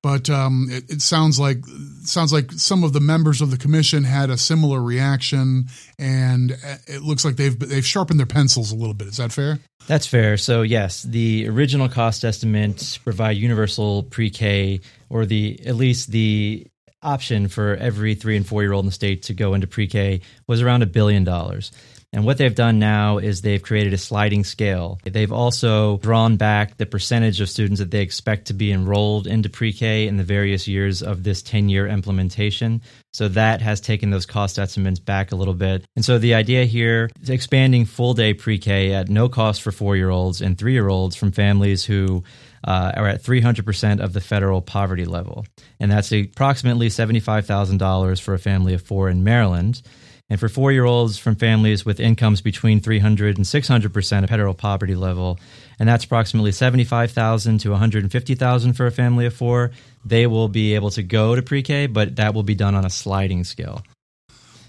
[0.07, 1.57] but um, it, it sounds like
[2.05, 5.65] sounds like some of the members of the commission had a similar reaction,
[5.99, 6.51] and
[6.87, 9.09] it looks like they've they've sharpened their pencils a little bit.
[9.09, 9.59] Is that fair?
[9.85, 10.37] That's fair.
[10.37, 16.65] So yes, the original cost estimates provide universal pre-K or the at least the
[17.01, 20.21] option for every 3 and 4 year old in the state to go into pre-K
[20.47, 21.73] was around a billion dollars.
[22.13, 24.97] And what they've done now is they've created a sliding scale.
[25.03, 29.49] They've also drawn back the percentage of students that they expect to be enrolled into
[29.49, 32.81] pre K in the various years of this 10 year implementation.
[33.11, 35.83] So that has taken those cost estimates back a little bit.
[35.97, 39.73] And so the idea here is expanding full day pre K at no cost for
[39.73, 42.23] four year olds and three year olds from families who
[42.63, 45.45] uh, are at 300% of the federal poverty level.
[45.79, 49.81] And that's approximately $75,000 for a family of four in Maryland.
[50.29, 54.53] And for four year olds from families with incomes between 300 and 600% of federal
[54.53, 55.39] poverty level,
[55.79, 59.71] and that's approximately 75,000 to 150,000 for a family of four,
[60.03, 62.85] they will be able to go to pre K, but that will be done on
[62.85, 63.83] a sliding scale.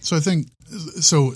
[0.01, 0.49] So I think
[1.01, 1.35] so.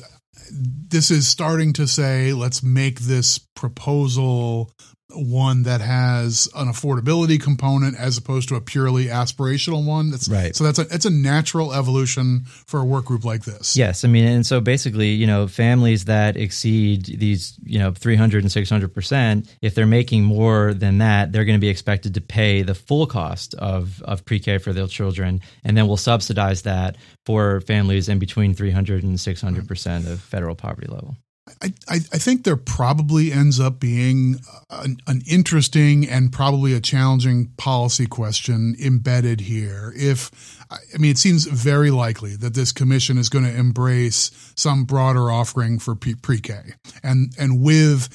[0.51, 4.71] This is starting to say, let's make this proposal
[5.15, 10.11] one that has an affordability component as opposed to a purely aspirational one.
[10.11, 10.55] That's Right.
[10.55, 13.77] So that's a it's a natural evolution for a work group like this.
[13.77, 18.45] Yes, I mean, and so basically, you know, families that exceed these, you know, 300
[18.45, 22.63] and 600%, if they're making more than that, they're going to be expected to pay
[22.63, 25.41] the full cost of, of pre K for their children.
[25.65, 30.89] And then we'll subsidize that for families in between 300 and 600% of federal poverty
[30.89, 31.17] level.
[31.61, 34.37] I, I, think there probably ends up being
[34.71, 39.93] an, an interesting and probably a challenging policy question embedded here.
[39.97, 40.31] If
[40.71, 45.33] I mean, it seems very likely that this commission is going to embrace some broader
[45.33, 48.09] offering for pre K, and and with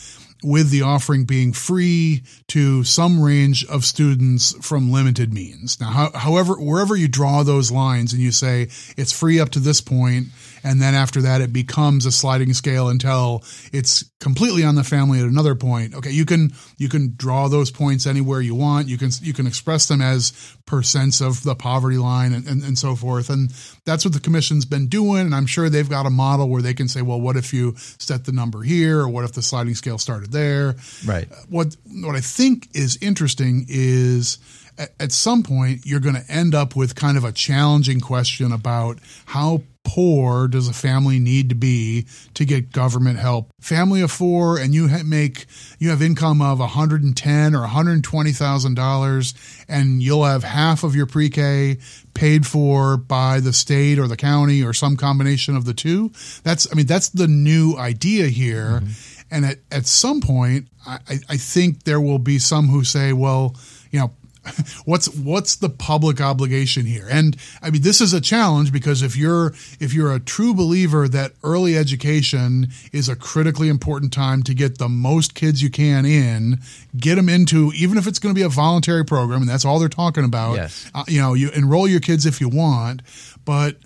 [0.44, 5.80] with the offering being free to some range of students from limited means.
[5.80, 9.82] Now, however, wherever you draw those lines and you say it's free up to this
[9.82, 10.28] point,
[10.68, 15.20] and then after that it becomes a sliding scale until it's completely on the family
[15.20, 15.96] at another point.
[15.96, 18.88] Okay, you can you can draw those points anywhere you want.
[18.88, 20.32] You can you can express them as
[20.66, 23.30] percents of the poverty line and, and, and so forth.
[23.30, 23.50] And
[23.86, 25.22] that's what the commission's been doing.
[25.22, 27.76] And I'm sure they've got a model where they can say, well, what if you
[27.78, 30.76] set the number here, or what if the sliding scale started there?
[31.06, 31.32] Right.
[31.32, 34.40] Uh, what what I think is interesting is
[34.78, 38.52] at, at some point you're going to end up with kind of a challenging question
[38.52, 43.50] about how poor does a family need to be to get government help?
[43.62, 45.46] Family of four, and you make
[45.80, 49.34] you have income of one hundred and ten or one hundred twenty thousand dollars,
[49.68, 51.78] and you'll have half of your pre-K
[52.14, 56.12] paid for by the state or the county or some combination of the two.
[56.44, 59.28] That's I mean that's the new idea here, mm-hmm.
[59.32, 63.56] and at at some point I, I think there will be some who say, well,
[63.90, 64.12] you know
[64.86, 69.16] what's what's the public obligation here and i mean this is a challenge because if
[69.18, 74.54] you're if you're a true believer that early education is a critically important time to
[74.54, 76.60] get the most kids you can in
[76.98, 79.80] get them into even if it's going to be a voluntary program and that's all
[79.80, 80.90] they're talking about Yes.
[80.96, 83.02] uh, you know you enroll your kids if you want
[83.46, 83.78] but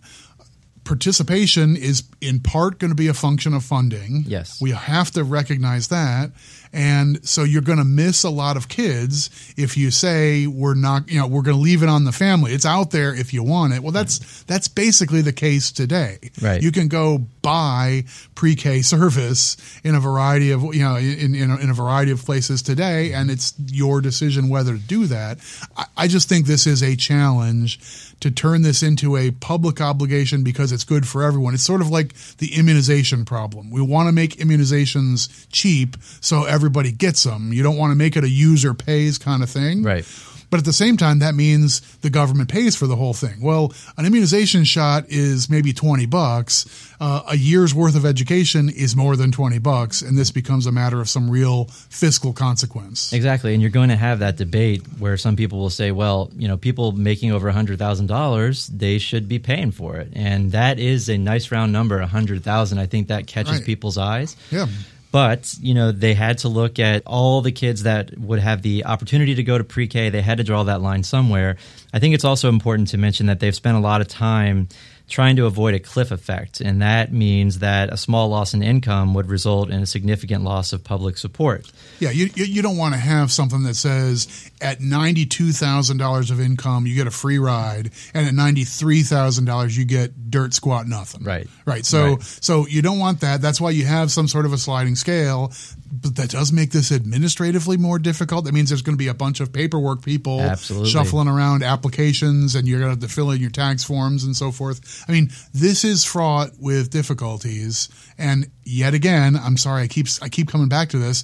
[0.83, 4.23] participation is in part going to be a function of funding.
[4.25, 4.59] Yes.
[4.59, 6.31] We have to recognize that.
[6.73, 11.09] And so you're going to miss a lot of kids if you say we're not,
[11.09, 12.53] you know, we're going to leave it on the family.
[12.53, 13.83] It's out there if you want it.
[13.83, 14.43] Well, that's mm-hmm.
[14.47, 16.19] that's basically the case today.
[16.41, 16.61] Right.
[16.61, 18.05] You can go buy
[18.35, 22.23] pre-K service in a variety of, you know, in in a, in a variety of
[22.23, 25.39] places today, and it's your decision whether to do that.
[25.75, 27.79] I, I just think this is a challenge
[28.21, 31.53] to turn this into a public obligation because it's good for everyone.
[31.53, 33.69] It's sort of like the immunization problem.
[33.69, 37.51] We want to make immunizations cheap so everybody gets them.
[37.51, 39.83] You don't want to make it a user pays kind of thing.
[39.83, 40.05] Right.
[40.51, 43.41] But at the same time, that means the government pays for the whole thing.
[43.41, 46.65] Well, an immunization shot is maybe 20 bucks.
[46.99, 50.01] Uh, a year's worth of education is more than 20 bucks.
[50.01, 53.13] And this becomes a matter of some real fiscal consequence.
[53.13, 56.47] Exactly, and you're going to have that debate where some people will say, "Well, you
[56.49, 60.79] know, people making over hundred thousand dollars, they should be paying for it," and that
[60.79, 62.77] is a nice round number, a hundred thousand.
[62.77, 63.65] I think that catches Right.
[63.65, 64.35] people's eyes.
[64.51, 64.67] Yeah.
[65.11, 68.85] But you know, they had to look at all the kids that would have the
[68.85, 70.09] opportunity to go to pre-K.
[70.09, 71.57] They had to draw that line somewhere.
[71.93, 74.69] I think it's also important to mention that they've spent a lot of time
[75.09, 79.13] trying to avoid a cliff effect, and that means that a small loss in income
[79.13, 81.69] would result in a significant loss of public support.
[81.99, 86.95] Yeah, you, you don't want to have something that says at $92,000 of income, you
[86.95, 91.23] get a free ride, and at $93,000, you get dirt squat nothing.
[91.23, 91.47] Right.
[91.65, 91.85] Right.
[91.85, 92.21] So, Right.
[92.23, 93.41] so you don't want that.
[93.41, 95.51] That's why you have some sort of a sliding scale.
[95.91, 98.45] But that does make this administratively more difficult.
[98.45, 100.89] That means there's going to be a bunch of paperwork people Absolutely.
[100.89, 104.35] shuffling around applications, and you're going to have to fill in your tax forms and
[104.35, 105.03] so forth.
[105.07, 107.89] I mean, this is fraught with difficulties.
[108.17, 111.23] And yet again, I'm sorry, I keep I keep coming back to this.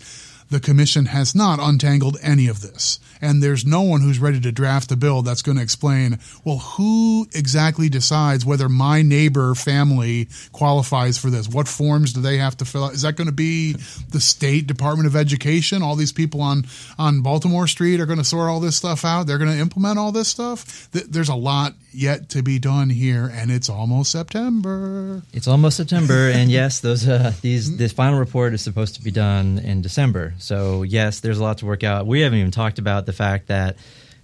[0.49, 2.99] The commission has not untangled any of this.
[3.19, 6.59] And there's no one who's ready to draft a bill that's going to explain, well,
[6.59, 11.49] who exactly decides whether my neighbor family qualifies for this?
[11.49, 12.93] What forms do they have to fill out?
[12.93, 13.73] Is that going to be
[14.09, 15.81] the state Department of Education?
[15.81, 16.65] All these people on,
[16.99, 19.23] on Baltimore Street are going to sort all this stuff out.
[19.23, 20.89] They're going to implement all this stuff.
[20.91, 25.21] There's a lot yet to be done here, and it's almost September.
[25.33, 29.11] It's almost September, and yes, those uh, these this final report is supposed to be
[29.11, 30.33] done in December.
[30.37, 32.05] So yes, there's a lot to work out.
[32.07, 33.77] We haven't even talked about the fact that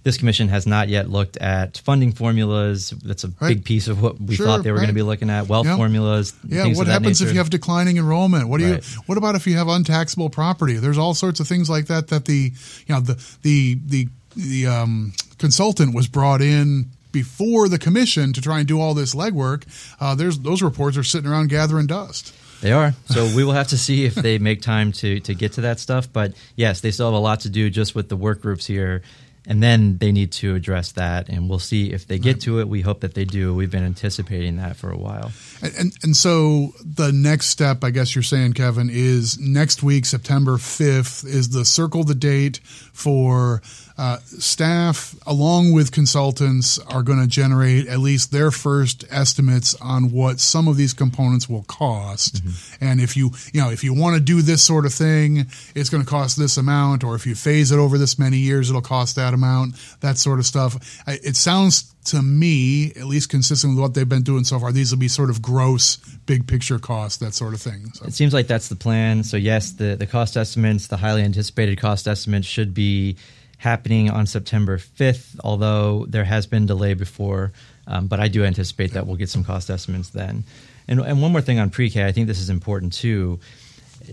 [0.04, 2.90] this commission has not yet looked at funding formulas.
[3.02, 3.48] That's a Right.
[3.56, 5.48] big piece of what we Sure, thought they were going to be looking at.
[5.48, 5.76] Wealth Yeah.
[5.76, 6.34] formulas.
[6.46, 8.48] Yeah, what happens if you have declining enrollment?
[8.48, 8.84] What do Right.
[8.84, 9.00] you?
[9.06, 10.74] What about if you have untaxable property?
[10.76, 12.08] There's all sorts of things like that.
[12.08, 12.52] That the
[12.86, 18.42] you know the the the the um, consultant was brought in before the commission to
[18.42, 19.64] try and do all this legwork.
[19.98, 22.34] Uh, there's those reports are sitting around gathering dust.
[22.60, 22.92] They are.
[23.06, 25.80] So we will have to see if they make time to to get to that
[25.80, 26.12] stuff.
[26.12, 29.02] But yes, they still have a lot to do just with the work groups here.
[29.46, 32.68] And then they need to address that, and we'll see if they get to it.
[32.68, 33.54] We hope that they do.
[33.54, 35.32] We've been anticipating that for a while.
[35.60, 40.06] And, and and so the next step, I guess you're saying, Kevin, is next week,
[40.06, 42.60] September 5th, is the circle the date
[42.94, 43.60] for
[43.96, 50.10] uh, staff, along with consultants, are going to generate at least their first estimates on
[50.10, 52.42] what some of these components will cost.
[52.80, 55.90] And if you you know if you want to do this sort of thing, it's
[55.90, 58.82] going to cost this amount, or if you phase it over this many years, it'll
[58.82, 59.76] cost that amount.
[60.00, 61.02] That sort of stuff.
[61.06, 64.90] It sounds to me, at least consistent with what they've been doing so far, these
[64.90, 67.90] will be sort of gross, big picture costs, that sort of thing.
[67.94, 69.24] So, It seems like that's the plan.
[69.24, 73.16] So yes, the the cost estimates, the highly anticipated cost estimates, should be
[73.64, 75.40] happening on September fifth.
[75.42, 77.52] Although there has been delay before,
[77.88, 80.44] um, but I do anticipate that we'll get some cost estimates then.
[80.86, 83.40] And and one more thing on pre-K, I think this is important too.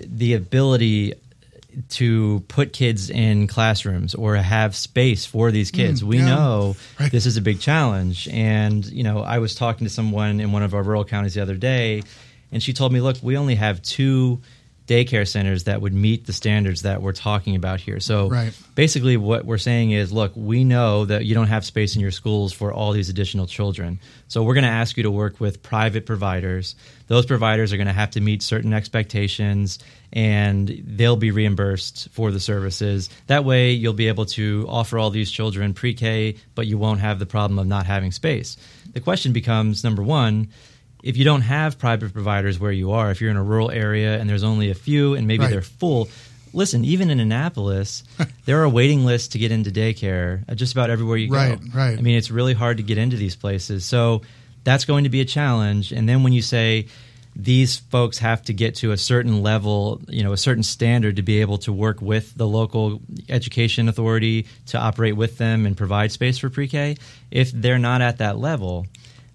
[0.04, 1.14] The ability
[1.89, 6.04] to put kids in classrooms or have space for these kids.
[6.04, 6.26] we yeah.
[6.26, 7.12] know Right.
[7.12, 8.28] this is a big challenge.
[8.30, 11.41] And, you know, I was talking to someone in one of our rural counties the
[11.41, 12.04] other day,
[12.52, 14.41] and she told me, look, we only have two
[14.92, 18.02] daycare centers that would meet the standards that we're talking about here.
[18.02, 18.54] So Right.
[18.76, 22.12] basically what we're saying is, look, we know that you don't have space in your
[22.12, 24.00] schools for all these additional children.
[24.28, 26.76] So we're going to ask you to work with private providers.
[27.08, 29.80] Those providers are going to have to meet certain expectations
[30.12, 33.10] and they'll be reimbursed for the services.
[33.28, 37.18] That way you'll be able to offer all these children pre-K, but you won't have
[37.18, 38.58] the problem of not having space.
[38.92, 40.50] The question becomes number 1,
[41.04, 44.20] if you don't have private providers where you are, if you're in a rural area
[44.20, 45.49] and there's only a few and maybe Right.
[45.52, 46.10] they're full,
[46.54, 48.04] listen, even in Annapolis,
[48.45, 51.68] there are waiting lists to get into daycare just about everywhere you Right, go.
[51.78, 51.97] right.
[51.97, 53.86] I mean, it's really hard to get into these places.
[53.86, 54.22] So
[54.64, 55.91] that's going to be a challenge.
[55.91, 56.88] And then when you say
[57.36, 61.22] these folks have to get to a certain level, you know, a certain standard to
[61.22, 62.99] be able to work with the local
[63.30, 66.97] education authority to operate with them and provide space for pre-K,
[67.32, 68.86] if they're not at that level,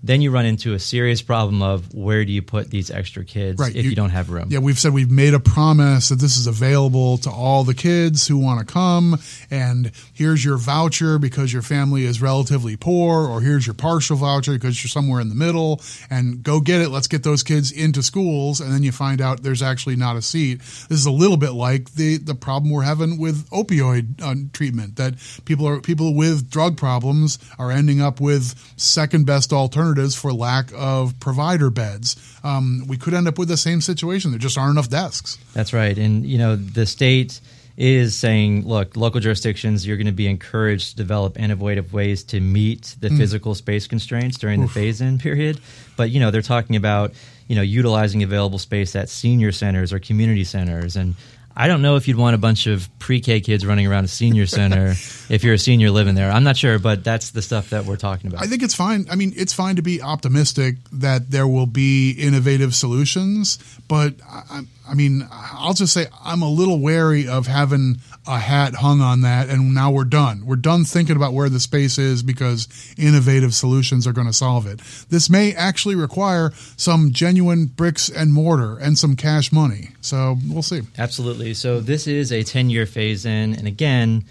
[0.06, 3.58] then you run into a serious problem of where do you put these extra kids
[3.58, 4.46] Right, if you- you, don't have room.
[4.50, 8.26] yeah, we've said we've made a promise that this is available to all the kids
[8.28, 9.18] who want to come,
[9.50, 14.52] and here's your voucher because your family is relatively poor, or here's your partial voucher
[14.52, 15.80] because you're somewhere in the middle,
[16.10, 16.90] and go get it.
[16.90, 20.22] Let's get those kids into schools, and then you find out there's actually not a
[20.22, 20.58] seat.
[20.58, 24.96] This is a little bit like the the problem we're having with opioid uh, treatment
[24.96, 30.32] that people are people with drug problems are ending up with second best alternatives for
[30.32, 32.16] lack of provider beds.
[32.44, 34.30] Um, we could end up with the same situation.
[34.30, 35.38] There just aren't enough desks.
[35.54, 35.96] That's right.
[35.96, 37.40] And, you know, the state
[37.76, 42.40] is saying, look, local jurisdictions, you're going to be encouraged to develop innovative ways to
[42.40, 45.60] meet the physical space constraints during the phase in period.
[45.96, 47.12] But, you know, they're talking about,
[47.48, 50.96] you know, utilizing available space at senior centers or community centers.
[50.96, 51.16] And
[51.56, 54.08] I don't know if you'd want a bunch of pre K kids running around a
[54.08, 54.90] senior center
[55.30, 56.30] if you're a senior living there.
[56.30, 58.42] I'm not sure, but that's the stuff that we're talking about.
[58.42, 59.06] I think it's fine.
[59.10, 64.42] I mean, it's fine to be optimistic that there will be innovative solutions, but I,
[64.50, 69.00] I'm I mean, I'll just say I'm a little wary of having a hat hung
[69.00, 70.44] on that, and now we're done.
[70.46, 72.68] We're done thinking about where the space is because
[72.98, 74.80] innovative solutions are going to solve it.
[75.08, 79.90] This may actually require some genuine bricks and mortar and some cash money.
[80.00, 80.82] So we'll see.
[80.98, 81.54] Absolutely.
[81.54, 84.24] So this is a 10 year phase in, and again,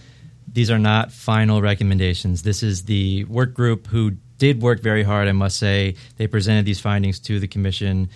[0.52, 2.44] these are not final recommendations.
[2.44, 5.96] This is the work group who did work very hard, I must say.
[6.18, 8.10] They presented these findings to the commission.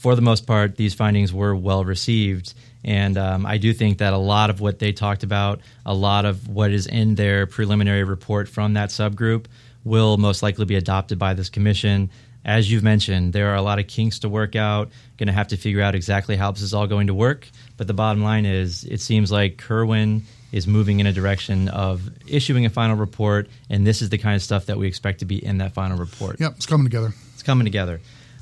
[0.00, 2.54] For the most part, these findings were well received.
[2.82, 6.24] And um, I do think that a lot of what they talked about, a lot
[6.24, 9.44] of what is in their preliminary report from that subgroup,
[9.84, 12.08] will most likely be adopted by this commission.
[12.46, 14.88] As you've mentioned, there are a lot of kinks to work out.
[15.18, 17.46] Going to have to figure out exactly how this is all going to work.
[17.76, 22.08] But the bottom line is, it seems like Kirwan is moving in a direction of
[22.26, 25.26] issuing a final report, and this is the kind of stuff that we expect to
[25.26, 26.40] be in that final report.
[26.40, 27.12] Yep, it's coming together.
[27.34, 28.00] It's coming together.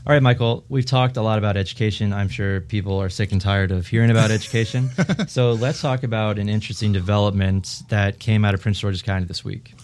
[0.09, 2.15] All right, Michael, we've talked a lot about education.
[2.15, 4.89] I'm sure people are sick and tired of hearing about education.
[5.29, 9.45] so let's talk about an interesting development that came out of Prince George's County this
[9.45, 9.75] week.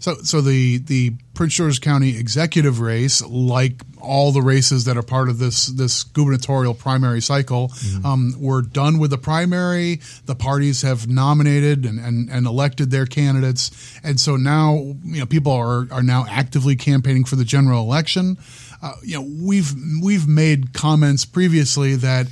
[0.00, 5.02] So, so the the Prince George's County executive race, like all the races that are
[5.02, 8.04] part of this this gubernatorial primary cycle, mm-hmm.
[8.04, 10.00] um, we're done with the primary.
[10.26, 14.74] The parties have nominated and, and, and elected their candidates, and so now
[15.04, 18.36] you know people are are now actively campaigning for the general election.
[18.82, 19.72] Uh, you know, we've
[20.02, 22.26] we've made comments previously that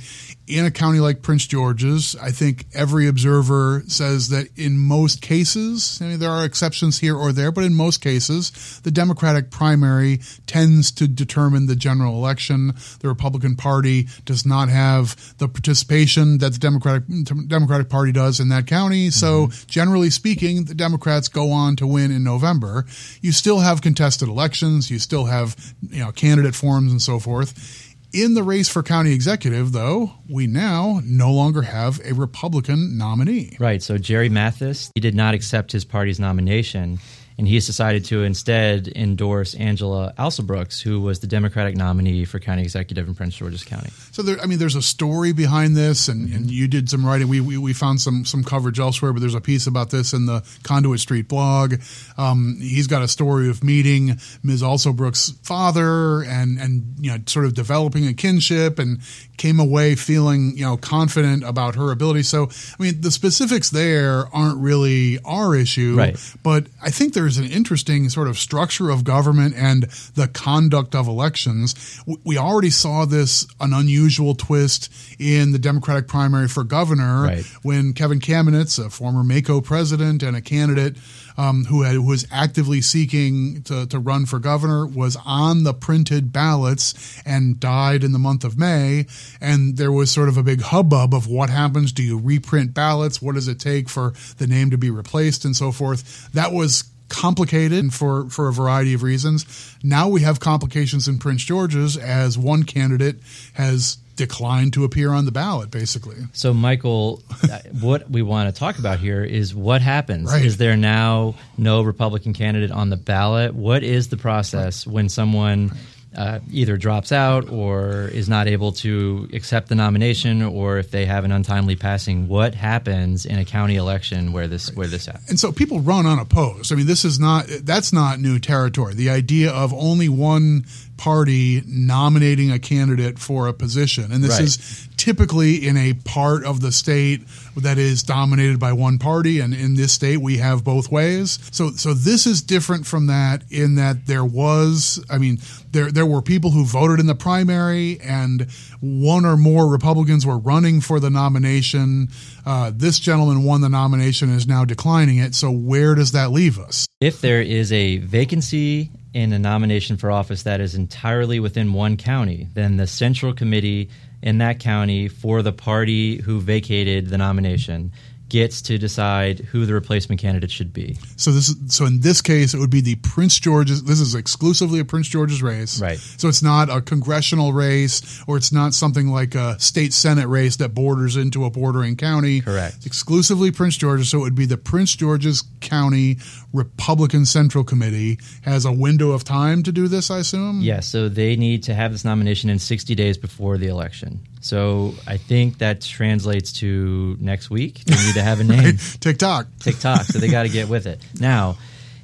[0.49, 5.99] in a county like Prince George's, I think every observer says that in most cases,
[6.01, 10.21] I mean, there are exceptions here or there, but in most cases, the Democratic primary
[10.47, 12.73] tends to determine the general election.
[12.99, 17.03] The Republican Party does not have the participation that the Democratic
[17.47, 19.11] Democratic Party does in that county.
[19.11, 19.67] So, mm-hmm.
[19.67, 22.87] generally speaking, the Democrats go on to win in November.
[23.21, 24.89] You still have contested elections.
[24.89, 25.55] You still have
[25.87, 30.47] you know candidate forums and so forth in the race for county executive, though, we
[30.47, 33.55] now no longer have a Republican nominee.
[33.59, 33.81] Right.
[33.81, 36.99] So Jerry Mathis, he did not accept his party's nomination
[37.39, 42.63] and he's decided to instead endorse Angela Alsobrooks, who was the Democratic nominee for county
[42.63, 43.89] executive in Prince George's County.
[44.11, 47.29] So, there, I mean, there's a story behind this, and, and you did some writing.
[47.29, 50.25] We, we, we, found some some coverage elsewhere, but there's a piece about this in
[50.25, 51.75] the Conduit Street blog.
[52.17, 54.61] Um, he's got a story of meeting Ms.
[54.61, 58.99] Alsobrooks' father and and you know sort of developing a kinship, and
[59.37, 62.23] came away feeling you know confident about her ability.
[62.23, 66.35] So, I mean, the specifics there aren't really our issue, right.
[66.43, 69.83] but I think there's there's an interesting sort of structure of government and
[70.15, 72.01] the conduct of elections.
[72.23, 77.45] We already saw this an unusual twist in the Democratic primary for governor right.
[77.61, 80.97] when Kevin Kamenetz, a former MACo president and a candidate
[81.37, 85.73] um, who, had, who was actively seeking to, to run for governor, was on the
[85.73, 89.05] printed ballots and died in the month of May.
[89.39, 91.91] And there was sort of a big hubbub of what happens.
[91.91, 93.21] Do you reprint ballots?
[93.21, 96.31] What does it take for the name to be replaced and so forth?
[96.33, 99.75] That was complicated for, for a variety of reasons.
[99.83, 103.17] Now we have complications in Prince George's as one candidate
[103.53, 106.17] has declined to appear on the ballot, basically.
[106.33, 110.29] So, Michael, uh, what we want to talk about here is what happens.
[110.29, 110.45] Right.
[110.45, 113.55] Is there now no Republican candidate on the ballot?
[113.55, 114.93] What is the process right.
[114.93, 115.71] when someone
[116.15, 121.05] uh, either drops out or is not able to accept the nomination, or if they
[121.05, 125.29] have an untimely passing, what happens in a county election where this where this happens?
[125.29, 126.71] And so people run unopposed.
[126.71, 128.95] I mean, this is not that's not new territory.
[128.95, 130.65] The idea of only one
[130.97, 134.11] party nominating a candidate for a position.
[134.11, 134.41] And this right.
[134.41, 137.21] is typically in a part of the state
[137.55, 139.39] that is dominated by one party.
[139.39, 141.39] And in this state, we have both ways.
[141.51, 145.39] So, so this is different from that in that there was, I mean,
[145.71, 148.47] there, there were people who voted in the primary and
[148.81, 152.09] one or more Republicans were running for the nomination.
[152.45, 155.33] Uh, this gentleman won the nomination and is now declining it.
[155.33, 156.85] So where does that leave us?
[156.99, 161.95] If there is a vacancy in a nomination for office that is entirely within one
[161.95, 163.89] county, then the central committee
[164.21, 167.91] in that county for the party who vacated the nomination
[168.29, 170.97] gets to decide who the replacement candidate should be.
[171.17, 174.15] So this is, so in this case it would be the Prince George's this is
[174.15, 175.81] exclusively a Prince George's race.
[175.81, 175.97] Right.
[175.97, 180.57] So it's not a congressional race or it's not something like a state senate race
[180.57, 182.41] that borders into a bordering county.
[182.41, 182.77] Correct.
[182.77, 186.17] It's exclusively Prince George's so it would be the Prince George's County
[186.53, 190.61] Republican Central Committee has a window of time to do this I assume.
[190.61, 194.19] Yes, so they need to have this nomination in 60 days before the election.
[194.41, 197.83] So I think that translates to next week.
[197.85, 198.77] They need to have a name.
[198.99, 199.47] TikTok.
[199.59, 200.03] TikTok.
[200.03, 201.01] So they got to get with it.
[201.19, 201.57] Now,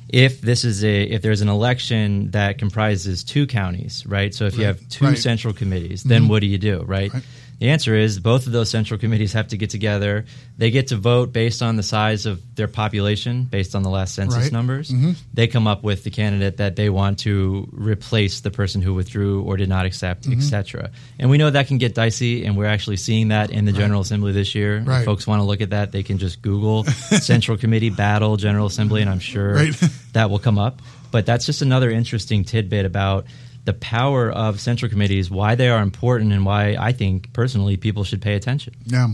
[0.09, 4.33] if this is a if there's an election that comprises two counties, right?
[4.33, 4.59] So if right.
[4.59, 5.17] you have two right.
[5.17, 6.31] central committees, then mm-hmm.
[6.31, 7.13] what do you do, right?
[7.13, 7.23] right?
[7.59, 10.25] The answer is both of those central committees have to get together.
[10.57, 14.13] They get to vote based on the size of their population, based on the last
[14.13, 14.51] census Right.
[14.51, 14.89] numbers.
[14.91, 15.11] Mm-hmm.
[15.33, 19.41] They come up with the candidate that they want to replace the person who withdrew
[19.43, 20.39] or did not accept, mm-hmm.
[20.39, 20.91] etc.
[21.17, 24.01] And we know that can get dicey, and we're actually seeing that in the General
[24.01, 24.77] Assembly this year.
[24.77, 25.05] If Right.
[25.05, 26.83] folks want to look at that, they can just Google
[27.21, 29.73] Central Committee Battle General Assembly, and I'm sure Right.
[30.13, 30.81] that will come up.
[31.11, 33.25] But that's just another interesting tidbit about
[33.65, 38.03] the power of central committees, why they are important, and why I think personally people
[38.03, 38.75] should pay attention.
[38.85, 39.07] Yeah.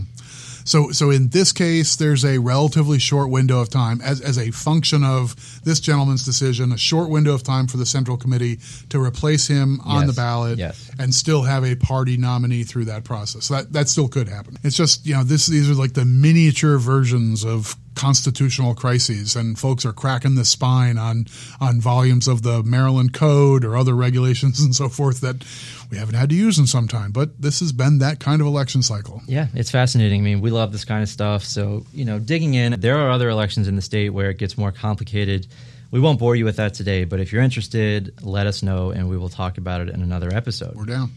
[0.64, 4.52] So, so in this case, there's a relatively short window of time as, as a
[4.52, 5.34] function of
[5.64, 9.80] this gentleman's decision, a short window of time for the Central Committee to replace him
[9.84, 10.06] on Yes.
[10.06, 10.90] the ballot Yes.
[11.00, 13.46] and still have a party nominee through that process.
[13.46, 14.56] So that, that still could happen.
[14.62, 19.58] It's just, you know, this, these are like the miniature versions of constitutional crises and
[19.58, 21.26] folks are cracking the spine on
[21.60, 25.44] on volumes of the Maryland code or other regulations and so forth that
[25.90, 28.46] we haven't had to use in some time but this has been that kind of
[28.46, 30.20] election cycle Yeah, it's fascinating.
[30.20, 31.44] I mean, we love this kind of stuff.
[31.44, 34.58] So, you know, digging in, there are other elections in the state where it gets
[34.58, 35.46] more complicated.
[35.90, 39.08] We won't bore you with that today, but if you're interested, let us know and
[39.08, 40.74] we will talk about it in another episode.
[40.74, 41.10] we're down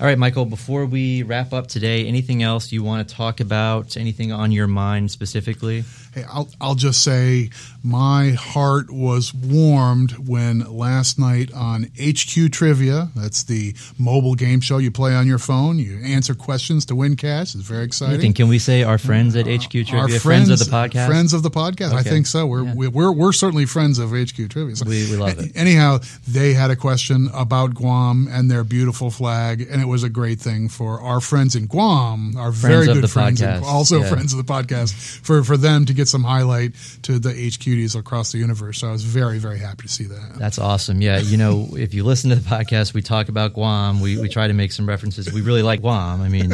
[0.00, 3.96] All right, Michael, before we wrap up today, anything else you want to talk about?
[3.96, 5.84] Anything on your mind specifically?
[6.16, 7.50] Hey, I'll, I'll just say
[7.84, 14.78] my heart was warmed when last night on HQ Trivia, that's the mobile game show
[14.78, 17.54] you play on your phone, you answer questions to win cash.
[17.54, 18.14] It's very exciting.
[18.14, 18.32] Anything?
[18.32, 21.06] Can we say our friends at HQ Trivia, Our friends, of the podcast?
[21.06, 21.92] Friends of the podcast.
[21.92, 22.46] I think so.
[22.46, 22.74] We're, Yeah.
[22.74, 24.74] we- we're, we're certainly friends of HQ Trivia.
[24.74, 25.52] So- We- we love it.
[25.54, 30.08] Anyhow, they had a question about Guam and their beautiful flag, and it was a
[30.08, 34.08] great thing for our friends in Guam, our very good friends, in- also Yeah.
[34.08, 38.30] friends of the podcast, for, for them to get some highlight to the HQties across
[38.30, 38.78] the universe.
[38.78, 40.34] So I was very, very happy to see that.
[40.36, 41.02] That's awesome.
[41.02, 44.00] Yeah, you know, if you listen to the podcast, we talk about Guam.
[44.00, 45.32] We we try to make some references.
[45.32, 46.22] We really like Guam.
[46.22, 46.52] I mean,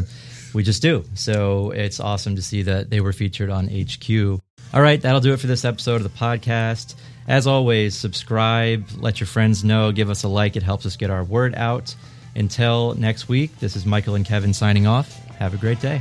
[0.54, 1.04] we just do.
[1.14, 4.40] So it's awesome to see that they were featured on HQ.
[4.74, 6.94] All right, that'll do it for this episode of the podcast.
[7.28, 10.56] As always, subscribe, let your friends know, give us a like.
[10.56, 11.94] It helps us get our word out.
[12.34, 15.14] Until next week, this is Michael and Kevin signing off.
[15.36, 16.00] Have a great day.